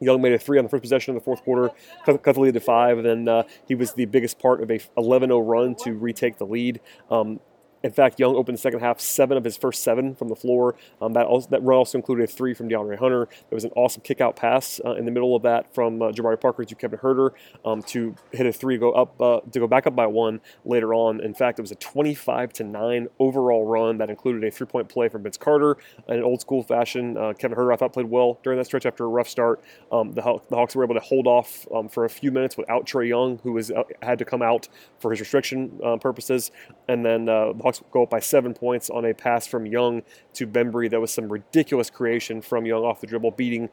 Young 0.00 0.20
made 0.20 0.32
a 0.32 0.38
three 0.38 0.58
on 0.58 0.64
the 0.64 0.68
first 0.68 0.82
possession 0.82 1.14
of 1.14 1.22
the 1.22 1.24
fourth 1.24 1.44
quarter, 1.44 1.70
cut, 2.04 2.20
the 2.24 2.40
lead 2.40 2.54
to 2.54 2.60
five, 2.60 2.98
and 2.98 3.06
then 3.06 3.28
uh, 3.28 3.44
he 3.68 3.76
was 3.76 3.92
the 3.92 4.06
biggest 4.06 4.40
part 4.40 4.60
of 4.60 4.72
a 4.72 4.80
11-0 4.98 5.40
run 5.46 5.76
to 5.84 5.92
retake 5.92 6.38
the 6.38 6.46
lead. 6.46 6.80
Um, 7.12 7.38
in 7.82 7.90
fact, 7.90 8.20
Young 8.20 8.36
opened 8.36 8.56
the 8.56 8.60
second 8.60 8.80
half 8.80 9.00
seven 9.00 9.36
of 9.36 9.44
his 9.44 9.56
first 9.56 9.82
seven 9.82 10.14
from 10.14 10.28
the 10.28 10.36
floor. 10.36 10.76
Um, 11.00 11.12
that, 11.14 11.26
also, 11.26 11.48
that 11.50 11.62
run 11.62 11.78
also 11.78 11.98
included 11.98 12.24
a 12.24 12.26
three 12.26 12.54
from 12.54 12.68
DeAndre 12.68 12.98
Hunter. 12.98 13.26
There 13.48 13.56
was 13.56 13.64
an 13.64 13.72
awesome 13.74 14.02
kick 14.02 14.20
out 14.20 14.36
pass 14.36 14.80
uh, 14.84 14.92
in 14.92 15.04
the 15.04 15.10
middle 15.10 15.34
of 15.34 15.42
that 15.42 15.74
from 15.74 16.00
uh, 16.00 16.12
Jabari 16.12 16.40
Parker 16.40 16.64
to 16.64 16.74
Kevin 16.74 16.98
Huerter 17.00 17.30
um, 17.64 17.82
to 17.84 18.14
hit 18.32 18.46
a 18.46 18.52
three, 18.52 18.78
go 18.78 18.92
up 18.92 19.20
uh, 19.20 19.40
to 19.50 19.58
go 19.58 19.66
back 19.66 19.86
up 19.86 19.96
by 19.96 20.06
one 20.06 20.40
later 20.64 20.94
on. 20.94 21.20
In 21.20 21.34
fact, 21.34 21.58
it 21.58 21.62
was 21.62 21.72
a 21.72 21.76
25 21.76 22.52
to 22.54 22.64
nine 22.64 23.08
overall 23.18 23.66
run 23.66 23.98
that 23.98 24.10
included 24.10 24.44
a 24.44 24.50
three 24.50 24.66
point 24.66 24.88
play 24.88 25.08
from 25.08 25.22
Vince 25.22 25.36
Carter 25.36 25.76
in 26.08 26.14
an 26.14 26.22
old 26.22 26.40
school 26.40 26.62
fashion. 26.62 27.16
Uh, 27.16 27.32
Kevin 27.32 27.56
Huerter 27.56 27.72
I 27.72 27.76
thought 27.76 27.92
played 27.92 28.06
well 28.06 28.38
during 28.42 28.58
that 28.58 28.66
stretch 28.66 28.86
after 28.86 29.04
a 29.04 29.08
rough 29.08 29.28
start. 29.28 29.62
Um, 29.90 30.12
the, 30.12 30.22
the, 30.48 30.56
Hawks 30.56 30.76
were 30.76 30.84
able 30.84 30.94
to 30.94 31.00
hold 31.00 31.26
off 31.26 31.66
um, 31.74 31.88
for 31.88 32.04
a 32.04 32.10
few 32.10 32.30
minutes 32.30 32.56
without 32.56 32.86
Trae 32.86 33.08
Young, 33.08 33.38
who 33.42 33.52
was 33.52 33.70
uh, 33.70 33.82
had 34.02 34.18
to 34.18 34.24
come 34.24 34.42
out 34.42 34.68
for 35.00 35.10
his 35.10 35.20
restriction 35.20 35.80
uh, 35.84 35.96
purposes, 35.96 36.50
and 36.88 37.04
then 37.04 37.24
the 37.24 37.54
Hawks 37.62 37.71
go 37.90 38.04
up 38.04 38.10
by 38.10 38.20
seven 38.20 38.54
points 38.54 38.90
on 38.90 39.04
a 39.04 39.14
pass 39.14 39.46
from 39.46 39.66
Young 39.66 40.02
to 40.34 40.46
Bembry. 40.46 40.90
That 40.90 41.00
was 41.00 41.12
some 41.12 41.30
ridiculous 41.30 41.90
creation 41.90 42.40
from 42.40 42.66
Young 42.66 42.84
off 42.84 43.00
the 43.00 43.06
dribble, 43.06 43.32
beating 43.32 43.68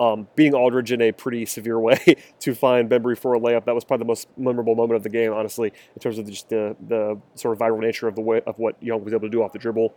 um, 0.00 0.26
beating 0.34 0.54
Aldridge 0.54 0.92
in 0.92 1.00
a 1.00 1.12
pretty 1.12 1.46
severe 1.46 1.78
way 1.78 2.16
to 2.40 2.54
find 2.54 2.90
Bembry 2.90 3.16
for 3.16 3.34
a 3.34 3.40
layup. 3.40 3.64
That 3.64 3.74
was 3.74 3.84
probably 3.84 4.04
the 4.04 4.08
most 4.08 4.28
memorable 4.36 4.74
moment 4.74 4.96
of 4.96 5.02
the 5.02 5.08
game, 5.08 5.32
honestly, 5.32 5.72
in 5.94 6.00
terms 6.00 6.18
of 6.18 6.26
just 6.26 6.48
the, 6.48 6.76
the 6.88 7.20
sort 7.36 7.54
of 7.54 7.60
viral 7.60 7.80
nature 7.80 8.08
of 8.08 8.14
the 8.14 8.20
way 8.20 8.40
of 8.46 8.58
what 8.58 8.80
Young 8.82 9.04
was 9.04 9.12
able 9.12 9.22
to 9.22 9.28
do 9.28 9.42
off 9.42 9.52
the 9.52 9.58
dribble. 9.58 9.94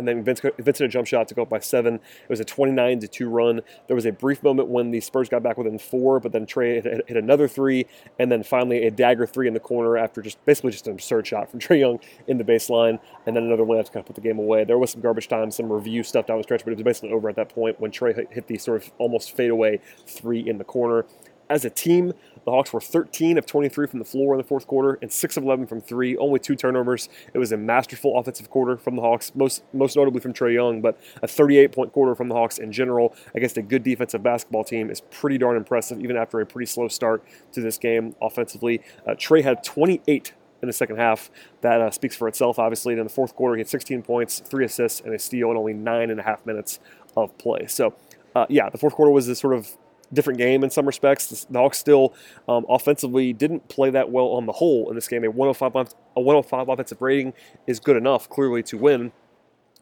And 0.00 0.08
then 0.08 0.24
Vince, 0.24 0.40
Vince 0.40 0.78
hit 0.78 0.86
a 0.86 0.88
jump 0.88 1.06
shot 1.06 1.28
to 1.28 1.34
go 1.34 1.42
up 1.42 1.50
by 1.50 1.58
seven. 1.58 1.96
It 1.96 2.30
was 2.30 2.40
a 2.40 2.44
29 2.44 3.00
to 3.00 3.06
two 3.06 3.28
run. 3.28 3.60
There 3.86 3.94
was 3.94 4.06
a 4.06 4.12
brief 4.12 4.42
moment 4.42 4.68
when 4.68 4.92
the 4.92 5.00
Spurs 5.00 5.28
got 5.28 5.42
back 5.42 5.58
within 5.58 5.78
four, 5.78 6.20
but 6.20 6.32
then 6.32 6.46
Trae 6.46 6.82
hit, 6.82 7.06
hit, 7.06 7.16
another 7.18 7.46
three, 7.46 7.84
and 8.18 8.32
then 8.32 8.42
finally 8.42 8.86
a 8.86 8.90
dagger 8.90 9.26
three 9.26 9.46
in 9.46 9.52
the 9.52 9.60
corner 9.60 9.98
after 9.98 10.22
just 10.22 10.42
basically 10.46 10.70
just 10.70 10.86
an 10.86 10.94
absurd 10.94 11.26
shot 11.26 11.50
from 11.50 11.60
Trae 11.60 11.80
Young 11.80 12.00
in 12.26 12.38
the 12.38 12.44
baseline, 12.44 12.98
and 13.26 13.36
then 13.36 13.44
another 13.44 13.62
one 13.62 13.76
to 13.76 13.92
kind 13.92 14.02
of 14.02 14.06
put 14.06 14.14
the 14.14 14.22
game 14.22 14.38
away. 14.38 14.64
There 14.64 14.78
was 14.78 14.90
some 14.90 15.02
garbage 15.02 15.28
time, 15.28 15.50
some 15.50 15.70
review 15.70 16.02
stuff 16.02 16.24
down 16.24 16.38
the 16.38 16.44
stretch, 16.44 16.64
but 16.64 16.72
it 16.72 16.76
was 16.76 16.82
basically 16.82 17.12
over 17.12 17.28
at 17.28 17.36
that 17.36 17.50
point 17.50 17.78
when 17.78 17.92
hit, 17.92 18.32
hit 18.32 18.46
the 18.46 18.56
sort 18.56 18.82
of 18.82 18.90
almost 18.96 19.36
fadeaway 19.36 19.80
three 20.06 20.40
in 20.40 20.56
the 20.56 20.64
corner. 20.64 21.04
As 21.50 21.66
a 21.66 21.70
team, 21.70 22.14
the 22.44 22.50
Hawks 22.50 22.72
were 22.72 22.80
13 22.80 23.38
of 23.38 23.46
23 23.46 23.86
from 23.86 23.98
the 23.98 24.04
floor 24.04 24.34
in 24.34 24.38
the 24.38 24.46
fourth 24.46 24.66
quarter 24.66 24.98
and 25.02 25.12
6 25.12 25.36
of 25.36 25.42
11 25.44 25.66
from 25.66 25.80
three, 25.80 26.16
only 26.16 26.38
two 26.38 26.56
turnovers. 26.56 27.08
It 27.32 27.38
was 27.38 27.52
a 27.52 27.56
masterful 27.56 28.18
offensive 28.18 28.50
quarter 28.50 28.76
from 28.76 28.96
the 28.96 29.02
Hawks, 29.02 29.32
most 29.34 29.62
most 29.72 29.96
notably 29.96 30.20
from 30.20 30.32
Trae 30.32 30.54
Young, 30.54 30.80
but 30.80 30.98
a 31.22 31.28
38 31.28 31.72
point 31.72 31.92
quarter 31.92 32.14
from 32.14 32.28
the 32.28 32.34
Hawks 32.34 32.58
in 32.58 32.72
general 32.72 33.14
against 33.34 33.56
a 33.56 33.62
good 33.62 33.82
defensive 33.82 34.22
basketball 34.22 34.64
team 34.64 34.90
is 34.90 35.00
pretty 35.00 35.38
darn 35.38 35.56
impressive, 35.56 36.00
even 36.00 36.16
after 36.16 36.40
a 36.40 36.46
pretty 36.46 36.66
slow 36.66 36.88
start 36.88 37.24
to 37.52 37.60
this 37.60 37.78
game 37.78 38.14
offensively. 38.20 38.80
Uh, 39.06 39.12
Trae 39.12 39.42
had 39.42 39.62
28 39.62 40.32
in 40.62 40.66
the 40.66 40.72
second 40.72 40.96
half. 40.96 41.30
That 41.62 41.80
uh, 41.80 41.90
speaks 41.90 42.16
for 42.16 42.28
itself, 42.28 42.58
obviously. 42.58 42.92
And 42.92 43.00
in 43.00 43.06
the 43.06 43.12
fourth 43.12 43.34
quarter, 43.34 43.56
he 43.56 43.60
had 43.60 43.68
16 43.68 44.02
points, 44.02 44.40
three 44.40 44.64
assists, 44.64 45.00
and 45.00 45.14
a 45.14 45.18
steal 45.18 45.50
in 45.50 45.56
only 45.56 45.72
nine 45.72 46.10
and 46.10 46.20
a 46.20 46.22
half 46.22 46.44
minutes 46.46 46.80
of 47.16 47.36
play. 47.38 47.66
So, 47.66 47.94
uh, 48.34 48.46
yeah, 48.48 48.68
the 48.70 48.78
fourth 48.78 48.94
quarter 48.94 49.10
was 49.10 49.26
this 49.26 49.38
sort 49.38 49.54
of 49.54 49.76
different 50.12 50.38
game 50.38 50.64
in 50.64 50.70
some 50.70 50.86
respects. 50.86 51.44
The 51.44 51.58
Hawks 51.58 51.78
still 51.78 52.14
um, 52.48 52.66
offensively 52.68 53.32
didn't 53.32 53.68
play 53.68 53.90
that 53.90 54.10
well 54.10 54.28
on 54.28 54.46
the 54.46 54.52
whole 54.52 54.88
in 54.88 54.94
this 54.94 55.08
game. 55.08 55.24
A 55.24 55.30
105, 55.30 55.94
a 56.16 56.20
105 56.20 56.68
offensive 56.68 57.00
rating 57.00 57.32
is 57.66 57.80
good 57.80 57.96
enough, 57.96 58.28
clearly, 58.28 58.62
to 58.64 58.76
win 58.76 59.12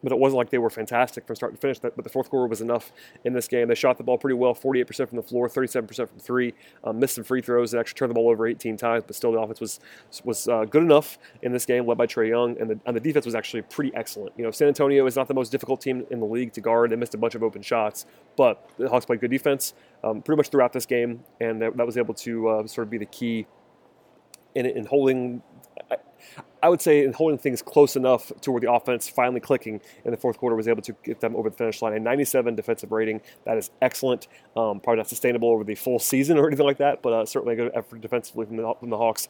but 0.03 0.13
it 0.13 0.19
wasn't 0.19 0.39
like 0.39 0.51
they 0.51 0.59
were 0.59 0.71
fantastic 0.71 1.27
from 1.27 1.37
start 1.37 1.53
to 1.53 1.61
finish. 1.61 1.79
But 1.79 1.97
the 1.97 2.09
fourth 2.09 2.31
quarter 2.31 2.47
was 2.47 2.61
enough 2.61 2.93
in 3.25 3.33
this 3.33 3.49
game. 3.49 3.69
They 3.69 3.75
shot 3.75 3.99
the 3.99 4.05
ball 4.05 4.19
pretty 4.19 4.35
well 4.35 4.55
48% 4.55 5.09
from 5.09 5.17
the 5.17 5.23
floor, 5.23 5.49
37% 5.49 6.09
from 6.09 6.19
three, 6.19 6.55
um, 6.85 6.99
missed 6.99 7.17
some 7.17 7.25
free 7.25 7.43
throws, 7.43 7.73
and 7.73 7.81
actually 7.81 7.99
turned 7.99 8.11
the 8.11 8.15
ball 8.15 8.29
over 8.29 8.47
18 8.47 8.77
times, 8.77 9.05
but 9.07 9.17
still 9.17 9.33
the 9.33 9.39
offense 9.39 9.61
was 9.61 9.81
was 10.25 10.49
uh, 10.49 10.65
good 10.65 10.83
enough 10.83 11.19
in 11.43 11.53
this 11.53 11.67
game, 11.67 11.87
led 11.87 11.99
by 11.99 12.07
Trae 12.07 12.29
Young, 12.29 12.59
and 12.61 12.71
the, 12.71 12.81
and 12.87 12.97
the 12.97 13.01
defense 13.01 13.27
was 13.27 13.35
actually 13.35 13.63
pretty 13.63 13.95
excellent. 13.95 14.33
You 14.37 14.45
know, 14.45 14.51
San 14.51 14.69
Antonio 14.69 15.07
is 15.07 15.17
not 15.17 15.29
the 15.29 15.35
most 15.35 15.51
difficult 15.51 15.81
team 15.81 16.07
in 16.11 16.21
the 16.21 16.27
league 16.27 16.53
to 16.55 16.61
guard. 16.61 16.91
They 16.91 16.97
missed 16.97 17.15
a 17.15 17.19
bunch 17.19 17.35
of 17.35 17.43
open 17.43 17.63
shots, 17.63 18.07
but 18.37 18.69
the 18.79 18.89
Hawks 18.89 19.07
played 19.07 19.21
good 19.21 19.31
defense 19.31 19.75
um, 20.05 20.23
pretty 20.23 20.37
much 20.37 20.49
throughout 20.49 20.73
this 20.73 20.87
game, 20.87 21.25
and 21.41 21.61
that, 21.63 21.77
that 21.77 21.87
was 21.87 21.97
able 21.97 22.15
to 22.15 22.49
uh, 22.49 22.67
sort 22.67 22.87
of 22.87 22.91
be 22.91 22.99
the 22.99 23.07
key 23.07 23.47
in, 24.55 24.67
in 24.67 24.87
holding 24.87 25.43
would 26.67 26.81
say 26.81 27.05
in 27.05 27.13
holding 27.13 27.39
things 27.39 27.63
close 27.63 27.95
enough 27.95 28.33
to 28.41 28.51
where 28.51 28.61
the 28.61 28.73
offense 28.73 29.09
finally 29.09 29.41
clicking 29.41 29.81
in 30.05 30.11
the 30.11 30.17
fourth 30.17 30.39
quarter 30.39 30.57
was 30.57 30.67
able 30.67 30.83
to 30.83 30.93
get 31.05 31.21
them 31.21 31.37
over 31.37 31.51
the 31.51 31.57
finish 31.57 31.81
line. 31.83 31.93
A 31.93 32.01
97 32.01 32.55
defensive 32.55 32.91
rating, 32.91 33.21
that 33.45 33.57
is 33.57 33.71
excellent. 33.81 34.27
Um, 34.57 34.81
probably 34.81 34.97
not 34.97 35.09
sustainable 35.09 35.51
over 35.51 35.63
the 35.63 35.75
full 35.75 35.99
season 35.99 36.39
or 36.39 36.47
anything 36.49 36.67
like 36.67 36.79
that, 36.79 37.03
but 37.03 37.13
uh, 37.13 37.27
certainly 37.27 37.55
a 37.55 37.57
good 37.57 37.73
effort 37.75 38.01
defensively 38.01 38.47
from 38.47 38.57
the, 38.57 38.75
from 38.81 38.91
the 38.91 38.97
Hawks 38.97 39.29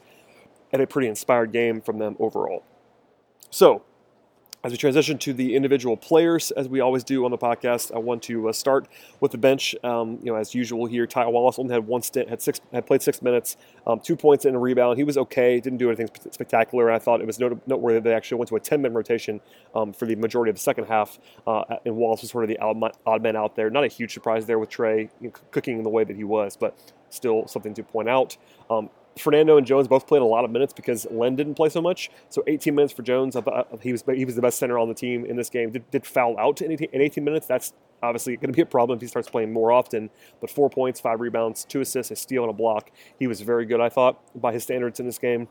and 0.72 0.80
a 0.80 0.86
pretty 0.86 1.08
inspired 1.08 1.52
game 1.52 1.80
from 1.80 1.98
them 1.98 2.16
overall. 2.18 2.62
So, 3.50 3.82
as 4.64 4.72
we 4.72 4.78
transition 4.78 5.18
to 5.18 5.32
the 5.32 5.54
individual 5.54 5.96
players, 5.96 6.50
as 6.50 6.68
we 6.68 6.80
always 6.80 7.04
do 7.04 7.24
on 7.24 7.30
the 7.30 7.38
podcast, 7.38 7.94
I 7.94 7.98
want 7.98 8.24
to 8.24 8.48
uh, 8.48 8.52
start 8.52 8.88
with 9.20 9.30
the 9.30 9.38
bench. 9.38 9.74
Um, 9.84 10.18
you 10.20 10.32
know, 10.32 10.34
as 10.34 10.52
usual 10.52 10.86
here, 10.86 11.06
Ty 11.06 11.26
Wallace 11.26 11.58
only 11.60 11.72
had 11.72 11.86
one 11.86 12.02
stint, 12.02 12.28
had 12.28 12.42
six, 12.42 12.60
had 12.72 12.84
played 12.84 13.00
six 13.00 13.22
minutes, 13.22 13.56
um, 13.86 14.00
two 14.00 14.16
points 14.16 14.44
and 14.44 14.56
a 14.56 14.58
rebound. 14.58 14.98
He 14.98 15.04
was 15.04 15.16
okay, 15.16 15.60
didn't 15.60 15.78
do 15.78 15.88
anything 15.88 16.08
spectacular. 16.32 16.90
I 16.90 16.98
thought 16.98 17.20
it 17.20 17.26
was 17.26 17.38
noteworthy 17.38 18.00
they 18.00 18.12
actually 18.12 18.38
went 18.38 18.48
to 18.48 18.56
a 18.56 18.60
10-minute 18.60 18.94
rotation 18.94 19.40
um, 19.76 19.92
for 19.92 20.06
the 20.06 20.16
majority 20.16 20.50
of 20.50 20.56
the 20.56 20.62
second 20.62 20.86
half, 20.86 21.20
uh, 21.46 21.76
and 21.84 21.96
Wallace 21.96 22.22
was 22.22 22.30
sort 22.30 22.44
of 22.44 22.48
the 22.48 22.58
odd 22.58 23.22
man 23.22 23.36
out 23.36 23.54
there. 23.54 23.70
Not 23.70 23.84
a 23.84 23.88
huge 23.88 24.12
surprise 24.12 24.46
there 24.46 24.58
with 24.58 24.70
Trae 24.70 25.08
you 25.20 25.28
know, 25.28 25.32
cooking 25.52 25.78
in 25.78 25.84
the 25.84 25.90
way 25.90 26.02
that 26.02 26.16
he 26.16 26.24
was, 26.24 26.56
but 26.56 26.76
still 27.10 27.46
something 27.46 27.74
to 27.74 27.82
point 27.84 28.08
out. 28.08 28.36
Fernando 29.18 29.56
and 29.56 29.66
Jones 29.66 29.88
both 29.88 30.06
played 30.06 30.22
a 30.22 30.26
lot 30.26 30.44
of 30.44 30.50
minutes 30.50 30.72
because 30.72 31.06
Len 31.10 31.36
didn't 31.36 31.54
play 31.54 31.68
so 31.68 31.80
much. 31.80 32.10
So 32.28 32.42
18 32.46 32.74
minutes 32.74 32.92
for 32.92 33.02
Jones. 33.02 33.36
He 33.82 33.92
was 33.92 34.04
he 34.14 34.24
was 34.24 34.34
the 34.34 34.42
best 34.42 34.58
center 34.58 34.78
on 34.78 34.88
the 34.88 34.94
team 34.94 35.24
in 35.24 35.36
this 35.36 35.50
game. 35.50 35.70
Did, 35.70 35.90
did 35.90 36.06
foul 36.06 36.38
out 36.38 36.62
in 36.62 36.76
18 36.92 37.24
minutes. 37.24 37.46
That's 37.46 37.72
obviously 38.02 38.36
going 38.36 38.52
to 38.52 38.56
be 38.56 38.62
a 38.62 38.66
problem 38.66 38.96
if 38.96 39.02
he 39.02 39.08
starts 39.08 39.28
playing 39.28 39.52
more 39.52 39.72
often. 39.72 40.10
But 40.40 40.50
four 40.50 40.70
points, 40.70 41.00
five 41.00 41.20
rebounds, 41.20 41.64
two 41.64 41.80
assists, 41.80 42.10
a 42.10 42.16
steal, 42.16 42.42
and 42.44 42.50
a 42.50 42.54
block. 42.54 42.90
He 43.18 43.26
was 43.26 43.40
very 43.40 43.66
good, 43.66 43.80
I 43.80 43.88
thought, 43.88 44.20
by 44.40 44.52
his 44.52 44.62
standards 44.62 45.00
in 45.00 45.06
this 45.06 45.18
game 45.18 45.48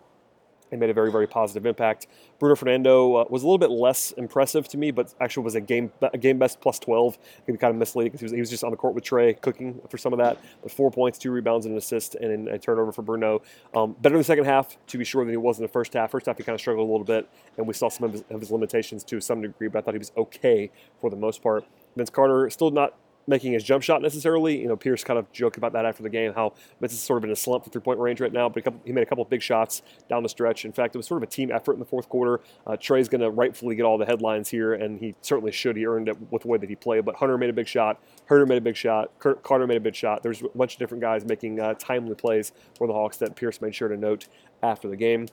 and 0.71 0.79
made 0.79 0.89
a 0.89 0.93
very, 0.93 1.12
very 1.12 1.27
positive 1.27 1.65
impact. 1.65 2.07
Bruno 2.39 2.55
Fernando 2.55 3.15
uh, 3.15 3.25
was 3.29 3.43
a 3.43 3.45
little 3.45 3.57
bit 3.57 3.69
less 3.69 4.12
impressive 4.12 4.67
to 4.69 4.77
me, 4.77 4.91
but 4.91 5.13
actually 5.19 5.43
was 5.43 5.56
a 5.56 5.62
game 5.62 5.91
a 6.01 6.17
game 6.17 6.38
best 6.38 6.62
plus 6.62 6.80
12. 6.80 7.15
It 7.15 7.45
could 7.45 7.51
be 7.53 7.58
kind 7.58 7.71
of 7.71 7.77
misleading 7.77 8.12
because 8.12 8.21
he 8.21 8.25
was, 8.25 8.32
he 8.34 8.39
was 8.39 8.49
just 8.49 8.63
on 8.63 8.71
the 8.71 8.77
court 8.77 8.93
with 8.93 9.03
Trae 9.03 9.39
cooking 9.39 9.80
for 9.89 9.97
some 9.97 10.13
of 10.13 10.19
that. 10.19 10.38
But 10.62 10.71
four 10.71 10.91
points, 10.91 11.17
two 11.17 11.32
rebounds, 11.32 11.65
and 11.65 11.73
an 11.73 11.77
assist, 11.77 12.15
and 12.15 12.47
a 12.47 12.60
turnover 12.60 12.91
for 12.91 13.01
Bruno. 13.01 13.41
Um, 13.75 13.95
better 14.01 14.15
in 14.15 14.19
the 14.19 14.25
second 14.25 14.45
half, 14.45 14.77
to 14.88 14.97
be 14.97 15.03
sure, 15.03 15.23
than 15.23 15.34
he 15.34 15.38
was 15.38 15.58
in 15.58 15.63
the 15.63 15.69
first 15.69 15.93
half. 15.93 16.12
First 16.12 16.25
half, 16.25 16.38
he 16.38 16.43
kind 16.43 16.56
of 16.56 16.62
struggled 16.62 16.88
a 16.88 16.91
little 16.91 17.06
bit, 17.06 17.30
and 17.58 17.67
we 17.67 17.73
saw 17.73 17.89
some 17.89 18.06
of 18.06 18.13
his, 18.13 18.23
of 18.30 18.39
his 18.39 18.51
limitations 18.51 19.03
to 19.06 19.19
some 19.21 19.41
degree, 19.41 19.67
but 19.67 19.80
I 19.80 19.82
thought 19.82 19.93
he 19.93 19.99
was 19.99 20.12
okay 20.17 20.71
for 21.01 21.10
the 21.10 21.15
most 21.15 21.41
part. 21.41 21.65
Vince 21.95 22.10
Carter 22.10 22.49
still 22.49 22.71
not 22.71 22.93
making 23.28 23.54
his 23.54 23.63
jump 23.63 23.84
shot 23.84 24.02
necessarily. 24.02 24.60
You 24.60 24.68
know, 24.68 24.76
Pierce 24.76 25.04
kind 25.04 25.20
of 25.20 25.32
joked 25.32 25.58
about 25.58 25.74
that 25.74 25.86
after 25.86 26.02
the 26.02 26.10
game, 26.10 26.34
how 26.34 26.54
Vince 26.80 26.94
is 26.94 27.02
sort 27.02 27.18
of 27.18 27.26
in 27.26 27.32
a 27.32 27.36
slump 27.36 27.66
for 27.66 27.70
three 27.70 27.82
point 27.82 28.00
range 28.00 28.22
right 28.22 28.32
now, 28.32 28.50
but 28.50 28.63
couple, 28.63 28.82
he 28.86 28.92
made 28.92 29.04
a 29.04 29.06
couple 29.06 29.24
big 29.26 29.42
shots 29.42 29.82
down 30.10 30.24
the 30.24 30.30
stretch. 30.30 30.66
In 30.66 30.72
fact, 30.72 30.96
it 30.96 30.98
was 30.98 31.08
sort 31.08 31.22
of 31.22 31.28
a 31.28 31.32
team 31.32 31.52
effort 31.52 31.74
in 31.74 31.80
the 31.80 31.86
fourth 31.86 32.10
quarter. 32.10 32.42
Uh, 32.66 32.78
Trae's 32.78 33.10
going 33.10 33.22
to 33.22 33.30
rightfully 33.30 33.76
get 33.76 33.84
all 33.84 33.98
the 33.98 34.06
headlines 34.06 34.50
here, 34.50 34.74
and 34.74 35.00
he 35.00 35.13
certainly 35.22 35.52
should. 35.52 35.76
He 35.76 35.86
earned 35.86 36.08
it 36.08 36.18
with 36.32 36.44
the 36.44 36.48
way 36.48 36.58
that 36.58 36.70
he 36.70 36.76
played. 36.76 37.06
But 37.06 37.16
Hunter 37.16 37.38
made 37.38 37.50
a 37.50 37.54
big 37.54 37.68
shot, 37.68 38.02
Huerter 38.30 38.48
made 38.48 38.58
a 38.58 38.62
big 38.62 38.76
shot, 38.76 39.12
Carter 39.20 39.68
made 39.68 39.78
a 39.78 39.82
big 39.82 39.96
shot. 39.96 40.24
There's 40.24 40.42
a 40.42 40.48
bunch 40.56 40.74
of 40.74 40.80
different 40.80 41.02
guys 41.02 41.26
making 41.26 41.60
uh, 41.60 41.74
timely 41.76 42.16
plays 42.16 42.54
for 42.78 42.88
the 42.88 42.94
Hawks 42.94 43.18
that 43.18 43.36
Pierce 43.36 43.62
made 43.62 43.76
sure 43.76 43.90
to 43.90 43.98
note 43.98 44.28
after 44.63 44.88
the 44.88 44.96
game. 44.96 45.28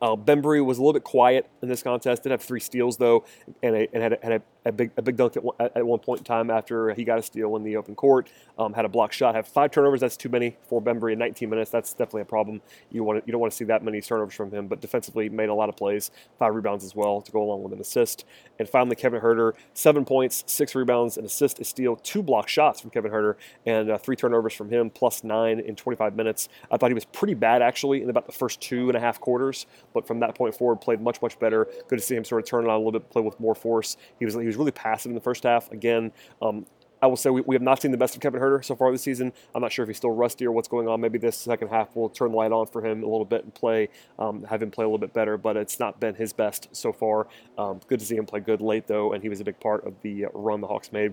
Uh, 0.00 0.16
Bembry 0.16 0.64
was 0.64 0.78
a 0.78 0.82
little 0.82 0.92
bit 0.92 1.04
quiet 1.04 1.48
in 1.62 1.68
this 1.68 1.82
contest. 1.82 2.22
Did 2.24 2.32
have 2.32 2.42
three 2.42 2.60
steals 2.60 2.96
though, 2.96 3.24
and, 3.62 3.74
a, 3.74 3.88
and 3.94 4.02
had, 4.02 4.12
a, 4.12 4.18
had 4.22 4.32
a, 4.32 4.42
a, 4.64 4.72
big 4.72 4.90
a 4.96 5.02
big 5.02 5.16
dunk 5.16 5.36
at, 5.36 5.76
at, 5.76 5.86
one 5.86 5.98
point 5.98 6.20
in 6.20 6.24
time 6.24 6.50
after 6.50 6.94
he 6.94 7.04
got 7.04 7.18
a 7.18 7.22
steal 7.22 7.56
in 7.56 7.62
the 7.62 7.76
open 7.76 7.94
court. 7.94 8.30
Um, 8.58 8.72
had 8.72 8.84
a 8.84 8.88
block 8.88 9.12
shot. 9.12 9.34
Had 9.34 9.46
five 9.46 9.70
turnovers. 9.70 10.00
That's 10.00 10.16
too 10.16 10.28
many 10.28 10.56
for 10.62 10.80
Bembry 10.80 11.12
in 11.12 11.18
19 11.18 11.50
minutes. 11.50 11.70
That's 11.70 11.92
definitely 11.92 12.22
a 12.22 12.26
problem. 12.26 12.62
You 12.90 13.04
want 13.04 13.20
to, 13.20 13.26
you 13.26 13.32
don't 13.32 13.40
want 13.40 13.52
to 13.52 13.56
see 13.56 13.64
that 13.66 13.82
many 13.82 14.00
turnovers 14.00 14.34
from 14.34 14.50
him. 14.50 14.68
But 14.68 14.80
defensively, 14.80 15.28
made 15.28 15.48
a 15.48 15.54
lot 15.54 15.68
of 15.68 15.76
plays. 15.76 16.10
Five 16.38 16.54
rebounds 16.54 16.84
as 16.84 16.94
well 16.94 17.20
to 17.20 17.32
go 17.32 17.42
along 17.42 17.62
with 17.62 17.72
an 17.72 17.80
assist. 17.80 18.24
And 18.58 18.68
finally, 18.68 18.96
Kevin 18.96 19.20
Huerter, 19.20 19.52
seven 19.74 20.04
points, 20.04 20.44
six 20.46 20.74
rebounds, 20.74 21.16
an 21.16 21.24
assist, 21.24 21.60
a 21.60 21.64
steal, 21.64 21.96
two 21.96 22.22
block 22.22 22.48
shots 22.48 22.80
from 22.80 22.90
Kevin 22.90 23.10
Huerter, 23.10 23.36
and 23.66 23.90
uh, 23.90 23.98
three 23.98 24.16
turnovers 24.16 24.54
from 24.54 24.70
him, 24.70 24.90
plus 24.90 25.24
nine 25.24 25.60
in 25.60 25.76
25 25.76 26.16
minutes. 26.16 26.48
I 26.70 26.76
thought 26.76 26.90
he 26.90 26.94
was 26.94 27.04
pretty 27.04 27.34
bad 27.34 27.62
actually 27.62 28.02
in 28.02 28.10
about 28.10 28.26
the 28.26 28.32
first 28.32 28.60
two 28.60 28.88
and 28.88 28.96
a 28.96 29.00
half 29.00 29.20
quarters, 29.20 29.66
but 29.92 30.06
from 30.06 30.20
that 30.20 30.34
point 30.34 30.54
forward, 30.54 30.76
played 30.76 31.00
much 31.00 31.20
much 31.20 31.38
better. 31.38 31.66
Good 31.88 31.98
to 31.98 32.04
see 32.04 32.16
him 32.16 32.24
sort 32.24 32.42
of 32.42 32.48
turn 32.48 32.64
it 32.64 32.68
on 32.68 32.74
a 32.74 32.78
little 32.78 32.92
bit, 32.92 33.10
play 33.10 33.22
with 33.22 33.38
more 33.40 33.54
force. 33.54 33.96
He 34.18 34.24
was 34.24 34.34
he 34.34 34.46
was 34.46 34.53
really 34.56 34.72
passive 34.72 35.10
in 35.10 35.14
the 35.14 35.20
first 35.20 35.44
half. 35.44 35.70
Again, 35.70 36.12
um, 36.42 36.66
I 37.02 37.06
will 37.06 37.16
say 37.16 37.28
we, 37.28 37.42
we, 37.42 37.54
have 37.54 37.62
not 37.62 37.82
seen 37.82 37.90
the 37.90 37.98
best 37.98 38.14
of 38.14 38.22
Kevin 38.22 38.40
Huerter 38.40 38.64
so 38.64 38.74
far 38.74 38.90
this 38.90 39.02
season. 39.02 39.30
I'm 39.54 39.60
not 39.60 39.72
sure 39.72 39.82
if 39.82 39.88
he's 39.88 39.98
still 39.98 40.12
rusty 40.12 40.46
or 40.46 40.52
what's 40.52 40.68
going 40.68 40.88
on. 40.88 41.02
Maybe 41.02 41.18
this 41.18 41.36
second 41.36 41.68
half 41.68 41.94
will 41.94 42.08
turn 42.08 42.30
the 42.30 42.36
light 42.38 42.50
on 42.50 42.66
for 42.66 42.82
him 42.84 43.02
a 43.02 43.06
little 43.06 43.26
bit 43.26 43.44
and 43.44 43.54
play, 43.54 43.90
um, 44.18 44.44
have 44.44 44.62
him 44.62 44.70
play 44.70 44.84
a 44.84 44.88
little 44.88 44.98
bit 44.98 45.12
better. 45.12 45.36
But 45.36 45.58
it's 45.58 45.78
not 45.78 46.00
been 46.00 46.14
his 46.14 46.32
best 46.32 46.68
so 46.72 46.94
far. 46.94 47.26
Um, 47.58 47.80
good 47.88 48.00
to 48.00 48.06
see 48.06 48.16
him 48.16 48.24
play 48.24 48.40
good 48.40 48.62
late 48.62 48.86
though, 48.86 49.12
and 49.12 49.22
he 49.22 49.28
was 49.28 49.40
a 49.40 49.44
big 49.44 49.60
part 49.60 49.86
of 49.86 49.94
the 50.02 50.26
run 50.32 50.62
the 50.62 50.66
Hawks 50.66 50.92
made 50.92 51.12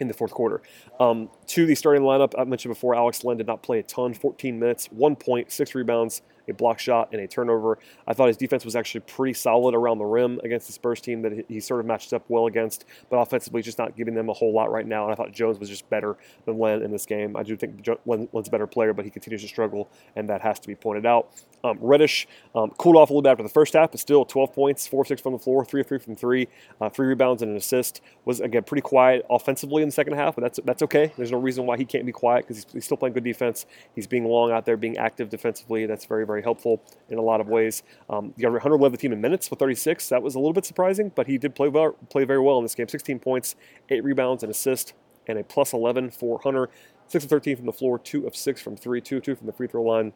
in 0.00 0.08
the 0.08 0.14
fourth 0.14 0.32
quarter. 0.32 0.60
Um, 1.00 1.30
to 1.46 1.66
the 1.66 1.74
starting 1.74 2.02
lineup, 2.02 2.34
I 2.38 2.44
mentioned 2.44 2.74
before, 2.74 2.94
Alex 2.94 3.24
Len 3.24 3.36
did 3.36 3.46
not 3.46 3.62
play 3.62 3.78
a 3.78 3.82
ton, 3.82 4.12
14 4.12 4.58
minutes, 4.58 4.86
one 4.86 5.16
point, 5.16 5.50
six 5.50 5.74
rebounds, 5.74 6.22
a 6.48 6.54
block 6.54 6.78
shot, 6.78 7.08
and 7.12 7.20
a 7.20 7.26
turnover. 7.26 7.78
I 8.06 8.12
thought 8.12 8.28
his 8.28 8.36
defense 8.36 8.64
was 8.64 8.76
actually 8.76 9.00
pretty 9.00 9.34
solid 9.34 9.74
around 9.74 9.98
the 9.98 10.04
rim 10.04 10.40
against 10.44 10.66
the 10.66 10.72
Spurs 10.72 11.00
team 11.00 11.22
that 11.22 11.44
he 11.48 11.60
sort 11.60 11.80
of 11.80 11.86
matched 11.86 12.12
up 12.12 12.24
well 12.28 12.46
against, 12.46 12.84
but 13.10 13.16
offensively 13.18 13.62
just 13.62 13.78
not 13.78 13.96
giving 13.96 14.14
them 14.14 14.28
a 14.28 14.32
whole 14.32 14.52
lot 14.52 14.70
right 14.70 14.86
now. 14.86 15.04
And 15.04 15.12
I 15.12 15.14
thought 15.14 15.32
Jones 15.32 15.58
was 15.58 15.68
just 15.68 15.88
better 15.90 16.16
than 16.46 16.58
Len 16.58 16.82
in 16.82 16.90
this 16.90 17.06
game. 17.06 17.36
I 17.36 17.42
do 17.42 17.56
think 17.56 17.86
Len's 18.06 18.48
a 18.48 18.50
better 18.50 18.66
player, 18.66 18.92
but 18.92 19.04
he 19.04 19.10
continues 19.10 19.42
to 19.42 19.48
struggle, 19.48 19.88
and 20.16 20.28
that 20.28 20.40
has 20.40 20.58
to 20.60 20.68
be 20.68 20.74
pointed 20.74 21.06
out. 21.06 21.30
Um, 21.64 21.78
Reddish 21.80 22.28
um, 22.54 22.70
cooled 22.76 22.96
off 22.96 23.08
a 23.08 23.12
little 23.12 23.22
bit 23.22 23.30
after 23.30 23.42
the 23.42 23.48
first 23.48 23.72
half, 23.72 23.90
but 23.90 23.98
still 23.98 24.24
12 24.26 24.52
points, 24.52 24.86
4 24.86 25.06
6 25.06 25.22
from 25.22 25.32
the 25.32 25.38
floor, 25.38 25.64
3 25.64 25.82
3 25.82 25.98
from 25.98 26.14
3, 26.14 26.48
uh, 26.80 26.90
3 26.90 27.06
rebounds 27.06 27.40
and 27.42 27.50
an 27.50 27.56
assist. 27.56 28.02
Was, 28.26 28.40
again, 28.40 28.64
pretty 28.64 28.82
quiet 28.82 29.24
offensively 29.30 29.82
in 29.82 29.88
the 29.88 29.92
second 29.92 30.12
half, 30.12 30.34
but 30.34 30.42
that's, 30.42 30.60
that's 30.64 30.82
okay. 30.82 31.12
There's 31.16 31.32
no 31.32 31.38
reason 31.38 31.64
why 31.64 31.78
he 31.78 31.86
can't 31.86 32.04
be 32.04 32.12
quiet 32.12 32.44
because 32.46 32.62
he's, 32.62 32.72
he's 32.72 32.84
still 32.84 32.98
playing 32.98 33.14
good 33.14 33.24
defense. 33.24 33.64
He's 33.94 34.06
being 34.06 34.26
long 34.26 34.52
out 34.52 34.66
there, 34.66 34.76
being 34.76 34.98
active 34.98 35.30
defensively. 35.30 35.86
That's 35.86 36.04
very, 36.04 36.26
very 36.26 36.33
helpful 36.42 36.82
in 37.08 37.18
a 37.18 37.22
lot 37.22 37.40
of 37.40 37.48
ways. 37.48 37.82
Um, 38.08 38.34
Hunter 38.40 38.76
led 38.76 38.92
the 38.92 38.96
team 38.96 39.12
in 39.12 39.20
minutes 39.20 39.50
with 39.50 39.58
36. 39.58 40.08
That 40.08 40.22
was 40.22 40.34
a 40.34 40.38
little 40.38 40.52
bit 40.52 40.64
surprising, 40.64 41.12
but 41.14 41.26
he 41.26 41.38
did 41.38 41.54
play 41.54 41.68
well, 41.68 41.92
play 42.10 42.24
very 42.24 42.40
well 42.40 42.58
in 42.58 42.64
this 42.64 42.74
game. 42.74 42.88
16 42.88 43.18
points, 43.18 43.56
eight 43.90 44.04
rebounds, 44.04 44.42
an 44.42 44.50
assist, 44.50 44.94
and 45.26 45.38
a 45.38 45.44
plus 45.44 45.72
11 45.72 46.10
for 46.10 46.40
Hunter. 46.42 46.68
6 47.08 47.24
of 47.24 47.30
13 47.30 47.56
from 47.56 47.66
the 47.66 47.72
floor, 47.72 47.98
2 47.98 48.26
of 48.26 48.34
6 48.34 48.60
from 48.60 48.76
3, 48.76 49.00
2 49.00 49.16
of 49.18 49.22
2 49.22 49.36
from 49.36 49.46
the 49.46 49.52
free 49.52 49.66
throw 49.66 49.82
line. 49.82 50.12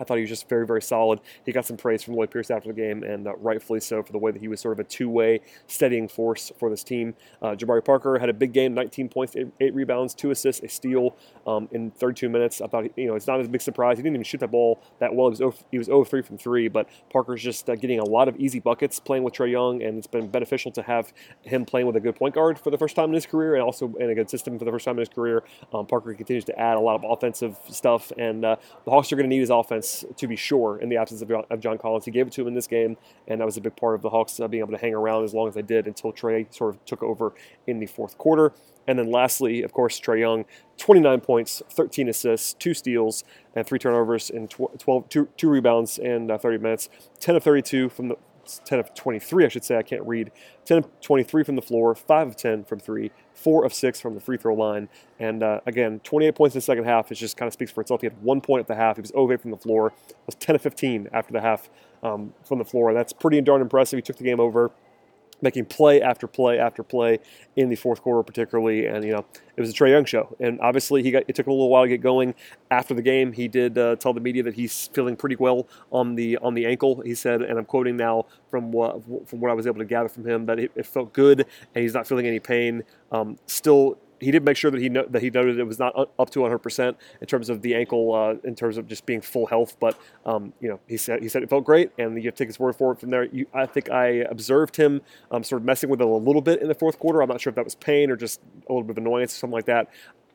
I 0.00 0.04
thought 0.04 0.16
he 0.16 0.22
was 0.22 0.30
just 0.30 0.48
very, 0.48 0.66
very 0.66 0.80
solid. 0.80 1.20
He 1.44 1.52
got 1.52 1.66
some 1.66 1.76
praise 1.76 2.02
from 2.02 2.14
Lloyd 2.14 2.30
Pierce 2.30 2.50
after 2.50 2.68
the 2.68 2.74
game, 2.74 3.02
and 3.02 3.26
uh, 3.26 3.36
rightfully 3.36 3.80
so 3.80 4.02
for 4.02 4.12
the 4.12 4.18
way 4.18 4.32
that 4.32 4.40
he 4.40 4.48
was 4.48 4.60
sort 4.60 4.72
of 4.72 4.80
a 4.80 4.84
two-way 4.84 5.40
steadying 5.66 6.08
force 6.08 6.50
for 6.58 6.70
this 6.70 6.82
team. 6.82 7.14
Uh, 7.42 7.48
Jabari 7.48 7.84
Parker 7.84 8.18
had 8.18 8.30
a 8.30 8.32
big 8.32 8.52
game, 8.52 8.72
19 8.72 9.10
points, 9.10 9.36
eight, 9.36 9.48
eight 9.60 9.74
rebounds, 9.74 10.14
two 10.14 10.30
assists, 10.30 10.62
a 10.62 10.68
steal 10.68 11.16
um, 11.46 11.68
in 11.72 11.90
32 11.90 12.28
minutes. 12.30 12.60
I 12.62 12.66
thought, 12.66 12.86
you 12.96 13.06
know, 13.06 13.14
it's 13.14 13.26
not 13.26 13.40
a 13.40 13.48
big 13.48 13.60
surprise. 13.60 13.98
He 13.98 14.02
didn't 14.02 14.16
even 14.16 14.24
shoot 14.24 14.40
that 14.40 14.50
ball 14.50 14.82
that 15.00 15.14
well. 15.14 15.26
He 15.28 15.30
was 15.30 15.38
0, 15.38 15.54
he 15.70 15.78
was 15.78 15.86
0 15.86 16.04
3 16.04 16.22
from 16.22 16.38
three, 16.38 16.68
but 16.68 16.88
Parker's 17.10 17.42
just 17.42 17.68
uh, 17.68 17.74
getting 17.74 17.98
a 17.98 18.04
lot 18.04 18.28
of 18.28 18.36
easy 18.36 18.58
buckets 18.58 18.98
playing 18.98 19.22
with 19.22 19.34
Trae 19.34 19.50
Young, 19.50 19.82
and 19.82 19.98
it's 19.98 20.06
been 20.06 20.28
beneficial 20.28 20.72
to 20.72 20.82
have 20.82 21.12
him 21.42 21.66
playing 21.66 21.86
with 21.86 21.96
a 21.96 22.00
good 22.00 22.16
point 22.16 22.34
guard 22.34 22.58
for 22.58 22.70
the 22.70 22.78
first 22.78 22.96
time 22.96 23.10
in 23.10 23.14
his 23.14 23.26
career, 23.26 23.54
and 23.54 23.62
also 23.62 23.94
in 24.00 24.08
a 24.08 24.14
good 24.14 24.30
system 24.30 24.58
for 24.58 24.64
the 24.64 24.70
first 24.70 24.86
time 24.86 24.94
in 24.94 25.00
his 25.00 25.08
career. 25.10 25.42
Um, 25.74 25.86
Parker 25.86 26.14
continues 26.14 26.44
to 26.46 26.58
add 26.58 26.78
a 26.78 26.80
lot 26.80 26.94
of 26.94 27.04
offensive 27.04 27.58
stuff, 27.68 28.12
and 28.16 28.44
uh, 28.44 28.56
the 28.84 28.90
Hawks 28.90 29.12
are 29.12 29.16
going 29.16 29.28
to 29.28 29.34
need 29.34 29.40
his 29.40 29.50
offense 29.50 29.89
to 30.16 30.26
be 30.26 30.36
sure 30.36 30.78
in 30.78 30.88
the 30.88 30.96
absence 30.96 31.22
of, 31.22 31.30
of, 31.30 31.60
John 31.60 31.78
Collins. 31.78 32.04
He 32.04 32.10
gave 32.10 32.26
it 32.26 32.32
to 32.34 32.42
him 32.42 32.48
in 32.48 32.54
this 32.54 32.66
game, 32.66 32.96
and 33.28 33.40
that 33.40 33.44
was 33.44 33.56
a 33.56 33.60
big 33.60 33.76
part 33.76 33.94
of 33.94 34.02
the 34.02 34.10
Hawks 34.10 34.38
uh, 34.40 34.48
being 34.48 34.62
able 34.62 34.72
to 34.72 34.78
hang 34.78 34.94
around 34.94 35.24
as 35.24 35.34
long 35.34 35.48
as 35.48 35.54
they 35.54 35.62
did 35.62 35.86
until 35.86 36.12
Trae 36.12 36.52
sort 36.54 36.74
of 36.74 36.84
took 36.84 37.02
over 37.02 37.34
in 37.66 37.78
the 37.78 37.86
fourth 37.86 38.18
quarter. 38.18 38.52
And 38.86 38.98
then 38.98 39.10
lastly, 39.10 39.62
of 39.62 39.72
course, 39.72 40.00
Trae 40.00 40.20
Young, 40.20 40.44
29 40.78 41.20
points, 41.20 41.62
13 41.70 42.08
assists, 42.08 42.54
two 42.54 42.74
steals, 42.74 43.24
and 43.54 43.66
three 43.66 43.78
turnovers 43.78 44.30
in 44.30 44.48
12, 44.48 45.08
two, 45.08 45.28
two 45.36 45.48
rebounds 45.48 45.98
in 45.98 46.30
uh, 46.30 46.38
30 46.38 46.58
minutes. 46.58 46.88
10 47.20 47.36
of 47.36 47.44
32 47.44 47.88
from 47.88 48.08
the 48.08 48.16
10 48.58 48.78
of 48.78 48.94
23, 48.94 49.44
I 49.44 49.48
should 49.48 49.64
say. 49.64 49.76
I 49.76 49.82
can't 49.82 50.02
read. 50.06 50.32
10 50.64 50.78
of 50.78 51.00
23 51.00 51.44
from 51.44 51.56
the 51.56 51.62
floor, 51.62 51.94
5 51.94 52.28
of 52.28 52.36
10 52.36 52.64
from 52.64 52.80
3, 52.80 53.10
4 53.34 53.64
of 53.64 53.72
6 53.72 54.00
from 54.00 54.14
the 54.14 54.20
free 54.20 54.36
throw 54.36 54.54
line. 54.54 54.88
And 55.18 55.42
uh, 55.42 55.60
again, 55.66 56.00
28 56.00 56.34
points 56.34 56.54
in 56.54 56.58
the 56.58 56.62
second 56.62 56.84
half. 56.84 57.12
It 57.12 57.16
just 57.16 57.36
kind 57.36 57.46
of 57.46 57.52
speaks 57.52 57.70
for 57.70 57.80
itself. 57.80 58.00
He 58.00 58.06
had 58.06 58.20
one 58.22 58.40
point 58.40 58.60
at 58.60 58.66
the 58.66 58.74
half. 58.74 58.96
He 58.96 59.02
was 59.02 59.10
0 59.10 59.30
8 59.32 59.40
from 59.40 59.50
the 59.50 59.56
floor. 59.56 59.92
It 60.08 60.16
was 60.26 60.34
10 60.34 60.56
of 60.56 60.62
15 60.62 61.08
after 61.12 61.32
the 61.32 61.40
half 61.40 61.70
um, 62.02 62.34
from 62.44 62.58
the 62.58 62.64
floor. 62.64 62.92
That's 62.92 63.12
pretty 63.12 63.40
darn 63.40 63.60
impressive. 63.60 63.96
He 63.96 64.02
took 64.02 64.16
the 64.16 64.24
game 64.24 64.40
over 64.40 64.70
making 65.42 65.66
play 65.66 66.00
after 66.00 66.26
play 66.26 66.58
after 66.58 66.82
play 66.82 67.18
in 67.56 67.68
the 67.68 67.76
fourth 67.76 68.02
quarter, 68.02 68.22
particularly. 68.22 68.86
And 68.86 69.04
you 69.04 69.12
know, 69.12 69.24
it 69.56 69.60
was 69.60 69.70
a 69.70 69.72
Trae 69.72 69.90
Young 69.90 70.04
show, 70.04 70.36
and 70.40 70.60
obviously 70.60 71.02
he 71.02 71.10
got. 71.10 71.24
It 71.28 71.34
took 71.34 71.46
a 71.46 71.50
little 71.50 71.68
while 71.68 71.84
to 71.84 71.88
get 71.88 72.00
going. 72.00 72.34
After 72.70 72.94
the 72.94 73.02
game, 73.02 73.32
he 73.32 73.48
did 73.48 73.76
uh, 73.76 73.96
tell 73.96 74.12
the 74.12 74.20
media 74.20 74.42
that 74.44 74.54
he's 74.54 74.88
feeling 74.88 75.16
pretty 75.16 75.36
well 75.36 75.66
on 75.90 76.14
the 76.14 76.38
on 76.38 76.54
the 76.54 76.66
ankle. 76.66 77.02
He 77.02 77.14
said, 77.14 77.42
and 77.42 77.58
I'm 77.58 77.64
quoting 77.64 77.96
now 77.96 78.26
from 78.50 78.72
what 78.72 79.02
from 79.28 79.40
what 79.40 79.50
I 79.50 79.54
was 79.54 79.66
able 79.66 79.78
to 79.78 79.84
gather 79.84 80.08
from 80.08 80.26
him, 80.26 80.46
that 80.46 80.58
it, 80.58 80.72
it 80.74 80.86
felt 80.86 81.12
good, 81.12 81.46
and 81.74 81.82
he's 81.82 81.94
not 81.94 82.06
feeling 82.06 82.26
any 82.26 82.40
pain. 82.40 82.84
Um, 83.12 83.38
still 83.46 83.98
he 84.20 84.30
did 84.30 84.44
make 84.44 84.56
sure 84.56 84.70
that 84.70 84.80
he 84.80 84.88
no, 84.88 85.04
that 85.08 85.22
he 85.22 85.30
noted 85.30 85.58
it 85.58 85.64
was 85.64 85.78
not 85.78 85.94
up 86.18 86.30
to 86.30 86.40
100 86.40 86.58
percent 86.58 86.96
in 87.20 87.26
terms 87.26 87.48
of 87.48 87.62
the 87.62 87.74
ankle, 87.74 88.14
uh, 88.14 88.34
in 88.46 88.54
terms 88.54 88.76
of 88.76 88.86
just 88.86 89.06
being 89.06 89.20
full 89.20 89.46
health. 89.46 89.76
But 89.80 89.98
um, 90.24 90.52
you 90.60 90.68
know, 90.68 90.80
he 90.86 90.96
said 90.96 91.22
he 91.22 91.28
said 91.28 91.42
it 91.42 91.50
felt 91.50 91.64
great, 91.64 91.90
and 91.98 92.16
you 92.16 92.28
have 92.28 92.34
to 92.34 92.44
take 92.44 92.48
his 92.48 92.60
word 92.60 92.76
for 92.76 92.92
it 92.92 93.00
from 93.00 93.10
there. 93.10 93.24
You, 93.24 93.46
I 93.54 93.66
think 93.66 93.90
I 93.90 94.06
observed 94.30 94.76
him 94.76 95.02
um, 95.30 95.42
sort 95.42 95.62
of 95.62 95.66
messing 95.66 95.90
with 95.90 96.00
it 96.00 96.06
a 96.06 96.10
little 96.10 96.42
bit 96.42 96.60
in 96.60 96.68
the 96.68 96.74
fourth 96.74 96.98
quarter. 96.98 97.22
I'm 97.22 97.28
not 97.28 97.40
sure 97.40 97.50
if 97.50 97.56
that 97.56 97.64
was 97.64 97.74
pain 97.74 98.10
or 98.10 98.16
just 98.16 98.40
a 98.68 98.72
little 98.72 98.84
bit 98.84 98.92
of 98.92 98.98
annoyance 98.98 99.34
or 99.34 99.38
something 99.38 99.54
like 99.54 99.66
that. 99.66 99.88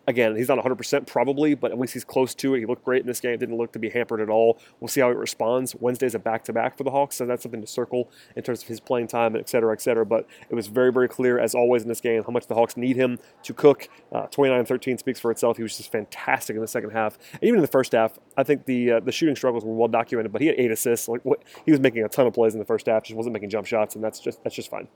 Again, 0.08 0.36
he's 0.36 0.50
not 0.50 0.60
100% 0.60 1.08
probably, 1.08 1.56
but 1.56 1.72
at 1.72 1.80
least 1.80 1.94
he's 1.94 2.04
close 2.04 2.36
to 2.36 2.54
it. 2.54 2.60
He 2.60 2.66
looked 2.66 2.86
great 2.86 3.02
in 3.02 3.08
this 3.08 3.20
game. 3.20 3.38
Didn't 3.40 3.58
look 3.58 3.72
to 3.72 3.80
be 3.80 3.90
hampered 3.90 4.22
at 4.22 4.30
all. 4.30 4.60
We'll 4.80 4.88
see 4.88 5.02
how 5.02 5.10
he 5.10 5.16
responds. 5.16 5.76
Wednesday's 5.76 6.14
a 6.14 6.20
back 6.20 6.44
to 6.46 6.54
back 6.54 6.78
for 6.78 6.84
the 6.84 6.92
Hawks, 6.92 7.16
so 7.16 7.26
that's 7.26 7.44
something 7.44 7.62
to 7.62 7.68
circle 7.68 8.10
in 8.36 8.44
terms 8.44 8.62
of 8.62 8.68
his 8.68 8.80
playing 8.80 9.08
time, 9.08 9.36
et 9.36 9.50
cetera, 9.50 9.74
et 9.74 9.82
cetera. 9.82 10.06
But 10.06 10.28
it 10.50 10.56
was 10.56 10.68
very, 10.68 10.92
very 10.92 11.08
clear, 11.08 11.40
as 11.40 11.56
always 11.56 11.82
in 11.82 11.90
this 11.90 12.02
game, 12.02 12.24
how 12.24 12.32
much 12.32 12.48
the 12.48 12.56
Hawks 12.56 12.78
need 12.78 12.96
him 12.96 13.20
to 13.44 13.54
cook. 13.54 13.90
Uh, 14.12 14.28
29 14.28 14.66
13 14.66 14.98
speaks 14.98 15.20
for 15.20 15.32
itself. 15.32 15.58
He 15.58 15.64
was 15.64 15.76
just 15.76 15.92
fantastic 15.92 16.56
in 16.56 16.62
the 16.62 16.68
second 16.68 16.92
half. 16.92 17.18
And 17.34 17.44
even 17.44 17.56
in 17.56 17.62
the 17.62 17.68
first 17.68 17.94
half, 17.94 18.20
I 18.38 18.44
think 18.44 18.66
the 18.66 18.92
uh, 18.92 19.00
the 19.00 19.12
shooting 19.12 19.36
struggles 19.36 19.66
were 19.66 19.74
well 19.74 19.88
documented, 19.88 20.32
but 20.32 20.42
he 20.42 20.48
had 20.48 20.60
eight 20.60 20.72
assists. 20.72 21.08
Like 21.08 21.26
what, 21.26 21.42
He 21.66 21.72
was 21.72 21.80
making 21.80 22.04
a 22.04 22.10
ton 22.10 22.28
of 22.28 22.34
plays 22.34 22.54
in 22.54 22.60
the 22.60 22.66
first 22.66 22.86
half, 22.86 23.04
just 23.04 23.18
wasn't 23.18 23.34
making 23.34 23.50
jump 23.50 23.66
shots, 23.66 23.96
and 23.96 24.04
that's 24.04 24.20
just 24.20 24.44
that's 24.44 24.56
just 24.56 24.70
fine. 24.70 24.88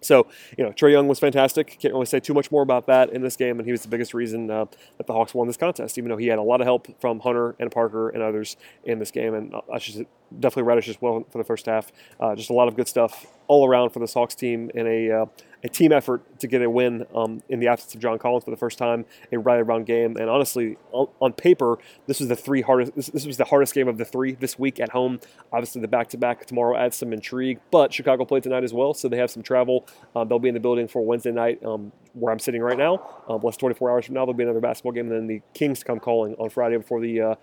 So, 0.00 0.26
you 0.56 0.64
know, 0.64 0.70
Trae 0.70 0.92
Young 0.92 1.08
was 1.08 1.18
fantastic. 1.18 1.78
Can't 1.80 1.92
really 1.92 2.06
say 2.06 2.20
too 2.20 2.34
much 2.34 2.50
more 2.50 2.62
about 2.62 2.86
that 2.86 3.10
in 3.10 3.22
this 3.22 3.36
game, 3.36 3.58
and 3.58 3.66
he 3.66 3.72
was 3.72 3.82
the 3.82 3.88
biggest 3.88 4.14
reason 4.14 4.50
uh, 4.50 4.66
that 4.96 5.06
the 5.06 5.12
Hawks 5.12 5.34
won 5.34 5.46
this 5.46 5.56
contest, 5.56 5.98
even 5.98 6.10
though 6.10 6.16
he 6.16 6.28
had 6.28 6.38
a 6.38 6.42
lot 6.42 6.60
of 6.60 6.66
help 6.66 6.88
from 7.00 7.20
Hunter 7.20 7.56
and 7.58 7.70
Parker 7.70 8.08
and 8.10 8.22
others 8.22 8.56
in 8.84 8.98
this 8.98 9.10
game. 9.10 9.34
And 9.34 9.54
I 9.72 9.78
should 9.78 10.06
definitely 10.38 10.64
Reddish 10.64 10.88
as 10.88 11.00
well 11.00 11.26
for 11.30 11.38
the 11.38 11.44
first 11.44 11.66
half. 11.66 11.90
Uh, 12.20 12.34
just 12.34 12.50
a 12.50 12.54
lot 12.54 12.68
of 12.68 12.76
good 12.76 12.88
stuff 12.88 13.26
all 13.48 13.66
around 13.66 13.90
for 13.90 13.98
the 13.98 14.06
Hawks 14.06 14.34
team 14.34 14.70
in 14.74 14.86
a 14.86 15.10
uh, 15.10 15.26
a 15.64 15.68
team 15.68 15.92
effort 15.92 16.22
to 16.38 16.46
get 16.46 16.62
a 16.62 16.70
win 16.70 17.04
um, 17.14 17.42
in 17.48 17.58
the 17.58 17.66
absence 17.66 17.94
of 17.94 18.00
John 18.00 18.18
Collins 18.18 18.44
for 18.44 18.50
the 18.50 18.56
first 18.56 18.78
time, 18.78 19.04
a 19.32 19.38
right 19.38 19.58
around 19.58 19.86
game. 19.86 20.16
And 20.16 20.30
honestly, 20.30 20.76
on, 20.92 21.08
on 21.20 21.32
paper, 21.32 21.78
this 22.06 22.20
was 22.20 22.28
the 22.28 22.36
three 22.36 22.62
hardest. 22.62 22.94
This, 22.94 23.08
this, 23.08 23.26
was 23.26 23.38
the 23.38 23.44
hardest 23.44 23.74
game 23.74 23.88
of 23.88 23.98
the 23.98 24.04
three 24.04 24.34
this 24.34 24.58
week 24.58 24.78
at 24.78 24.90
home. 24.90 25.20
Obviously, 25.52 25.80
the 25.80 25.88
back 25.88 26.08
to 26.10 26.18
back 26.18 26.46
tomorrow 26.46 26.76
adds 26.76 26.96
some 26.96 27.12
intrigue, 27.12 27.58
but 27.70 27.92
Chicago 27.92 28.24
played 28.24 28.44
tonight 28.44 28.62
as 28.62 28.72
well, 28.72 28.94
so 28.94 29.08
they 29.08 29.16
have 29.16 29.30
some 29.30 29.42
travel. 29.42 29.86
Um, 30.14 30.28
they'll 30.28 30.38
be 30.38 30.48
in 30.48 30.54
the 30.54 30.60
building 30.60 30.86
for 30.86 31.04
Wednesday 31.04 31.32
night, 31.32 31.64
um, 31.64 31.90
where 32.12 32.32
I'm 32.32 32.38
sitting 32.38 32.62
right 32.62 32.78
now. 32.78 33.24
Um, 33.28 33.40
less 33.42 33.56
24 33.56 33.90
hours 33.90 34.06
from 34.06 34.14
now, 34.14 34.20
there'll 34.20 34.34
be 34.34 34.44
another 34.44 34.60
basketball 34.60 34.92
game, 34.92 35.10
and 35.10 35.16
then 35.16 35.26
the 35.26 35.42
Kings 35.54 35.82
come 35.82 35.98
calling 35.98 36.34
on 36.36 36.50
Friday 36.50 36.76
before 36.76 37.00
the 37.00 37.20
uh, 37.20 37.34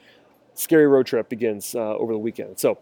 scary 0.54 0.88
road 0.88 1.06
trip 1.06 1.28
begins 1.28 1.76
uh, 1.76 1.96
over 1.98 2.14
the 2.14 2.20
weekend. 2.20 2.60
So 2.60 2.78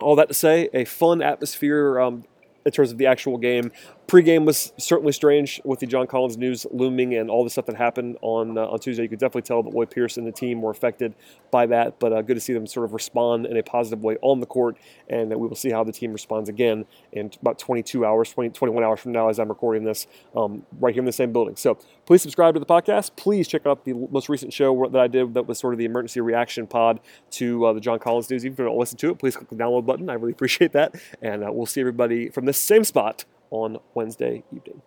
all 0.00 0.14
that 0.16 0.28
to 0.28 0.34
say, 0.34 0.68
a 0.72 0.84
fun 0.84 1.22
atmosphere 1.22 2.00
um, 2.00 2.24
in 2.64 2.72
terms 2.72 2.92
of 2.92 2.98
the 2.98 3.06
actual 3.06 3.38
game. 3.38 3.72
Pre-game 4.12 4.44
was 4.44 4.74
certainly 4.76 5.10
strange 5.12 5.58
with 5.64 5.80
the 5.80 5.86
John 5.86 6.06
Collins 6.06 6.36
news 6.36 6.66
looming 6.70 7.14
and 7.14 7.30
all 7.30 7.44
the 7.44 7.48
stuff 7.48 7.64
that 7.64 7.76
happened 7.76 8.18
on 8.20 8.58
uh, 8.58 8.66
on 8.66 8.78
Tuesday. 8.78 9.04
You 9.04 9.08
could 9.08 9.18
definitely 9.18 9.40
tell 9.40 9.62
that 9.62 9.72
Lloyd 9.72 9.90
Pierce 9.90 10.18
and 10.18 10.26
the 10.26 10.32
team 10.32 10.60
were 10.60 10.70
affected 10.70 11.14
by 11.50 11.64
that, 11.64 11.98
but 11.98 12.12
uh, 12.12 12.20
good 12.20 12.34
to 12.34 12.40
see 12.40 12.52
them 12.52 12.66
sort 12.66 12.84
of 12.84 12.92
respond 12.92 13.46
in 13.46 13.56
a 13.56 13.62
positive 13.62 14.04
way 14.04 14.18
on 14.20 14.40
the 14.40 14.44
court, 14.44 14.76
and 15.08 15.30
we 15.30 15.48
will 15.48 15.56
see 15.56 15.70
how 15.70 15.82
the 15.82 15.92
team 15.92 16.12
responds 16.12 16.50
again 16.50 16.84
in 17.12 17.30
about 17.40 17.58
22 17.58 18.04
hours, 18.04 18.30
20, 18.30 18.50
21 18.50 18.84
hours 18.84 19.00
from 19.00 19.12
now 19.12 19.30
as 19.30 19.38
I'm 19.38 19.48
recording 19.48 19.82
this, 19.82 20.06
um, 20.36 20.66
right 20.78 20.92
here 20.92 21.00
in 21.00 21.06
the 21.06 21.12
same 21.12 21.32
building. 21.32 21.56
So 21.56 21.78
please 22.04 22.20
subscribe 22.20 22.52
to 22.52 22.60
the 22.60 22.66
podcast. 22.66 23.12
Please 23.16 23.48
check 23.48 23.66
out 23.66 23.86
the 23.86 23.94
most 23.94 24.28
recent 24.28 24.52
show 24.52 24.88
that 24.88 25.00
I 25.00 25.06
did 25.06 25.32
that 25.32 25.46
was 25.46 25.58
sort 25.58 25.72
of 25.72 25.78
the 25.78 25.86
emergency 25.86 26.20
reaction 26.20 26.66
pod 26.66 27.00
to 27.30 27.64
uh, 27.64 27.72
the 27.72 27.80
John 27.80 27.98
Collins 27.98 28.28
news. 28.28 28.44
Even 28.44 28.52
if 28.52 28.58
you 28.58 28.66
don't 28.66 28.78
listen 28.78 28.98
to 28.98 29.08
it, 29.08 29.18
please 29.18 29.36
click 29.36 29.48
the 29.48 29.56
download 29.56 29.86
button. 29.86 30.10
I 30.10 30.14
really 30.16 30.32
appreciate 30.38 30.72
that, 30.72 30.96
and 31.22 31.42
uh, 31.42 31.50
we'll 31.50 31.64
see 31.64 31.80
everybody 31.80 32.28
from 32.28 32.44
the 32.44 32.52
same 32.52 32.84
spot 32.84 33.24
on 33.52 33.78
Wednesday 33.94 34.42
evening. 34.50 34.82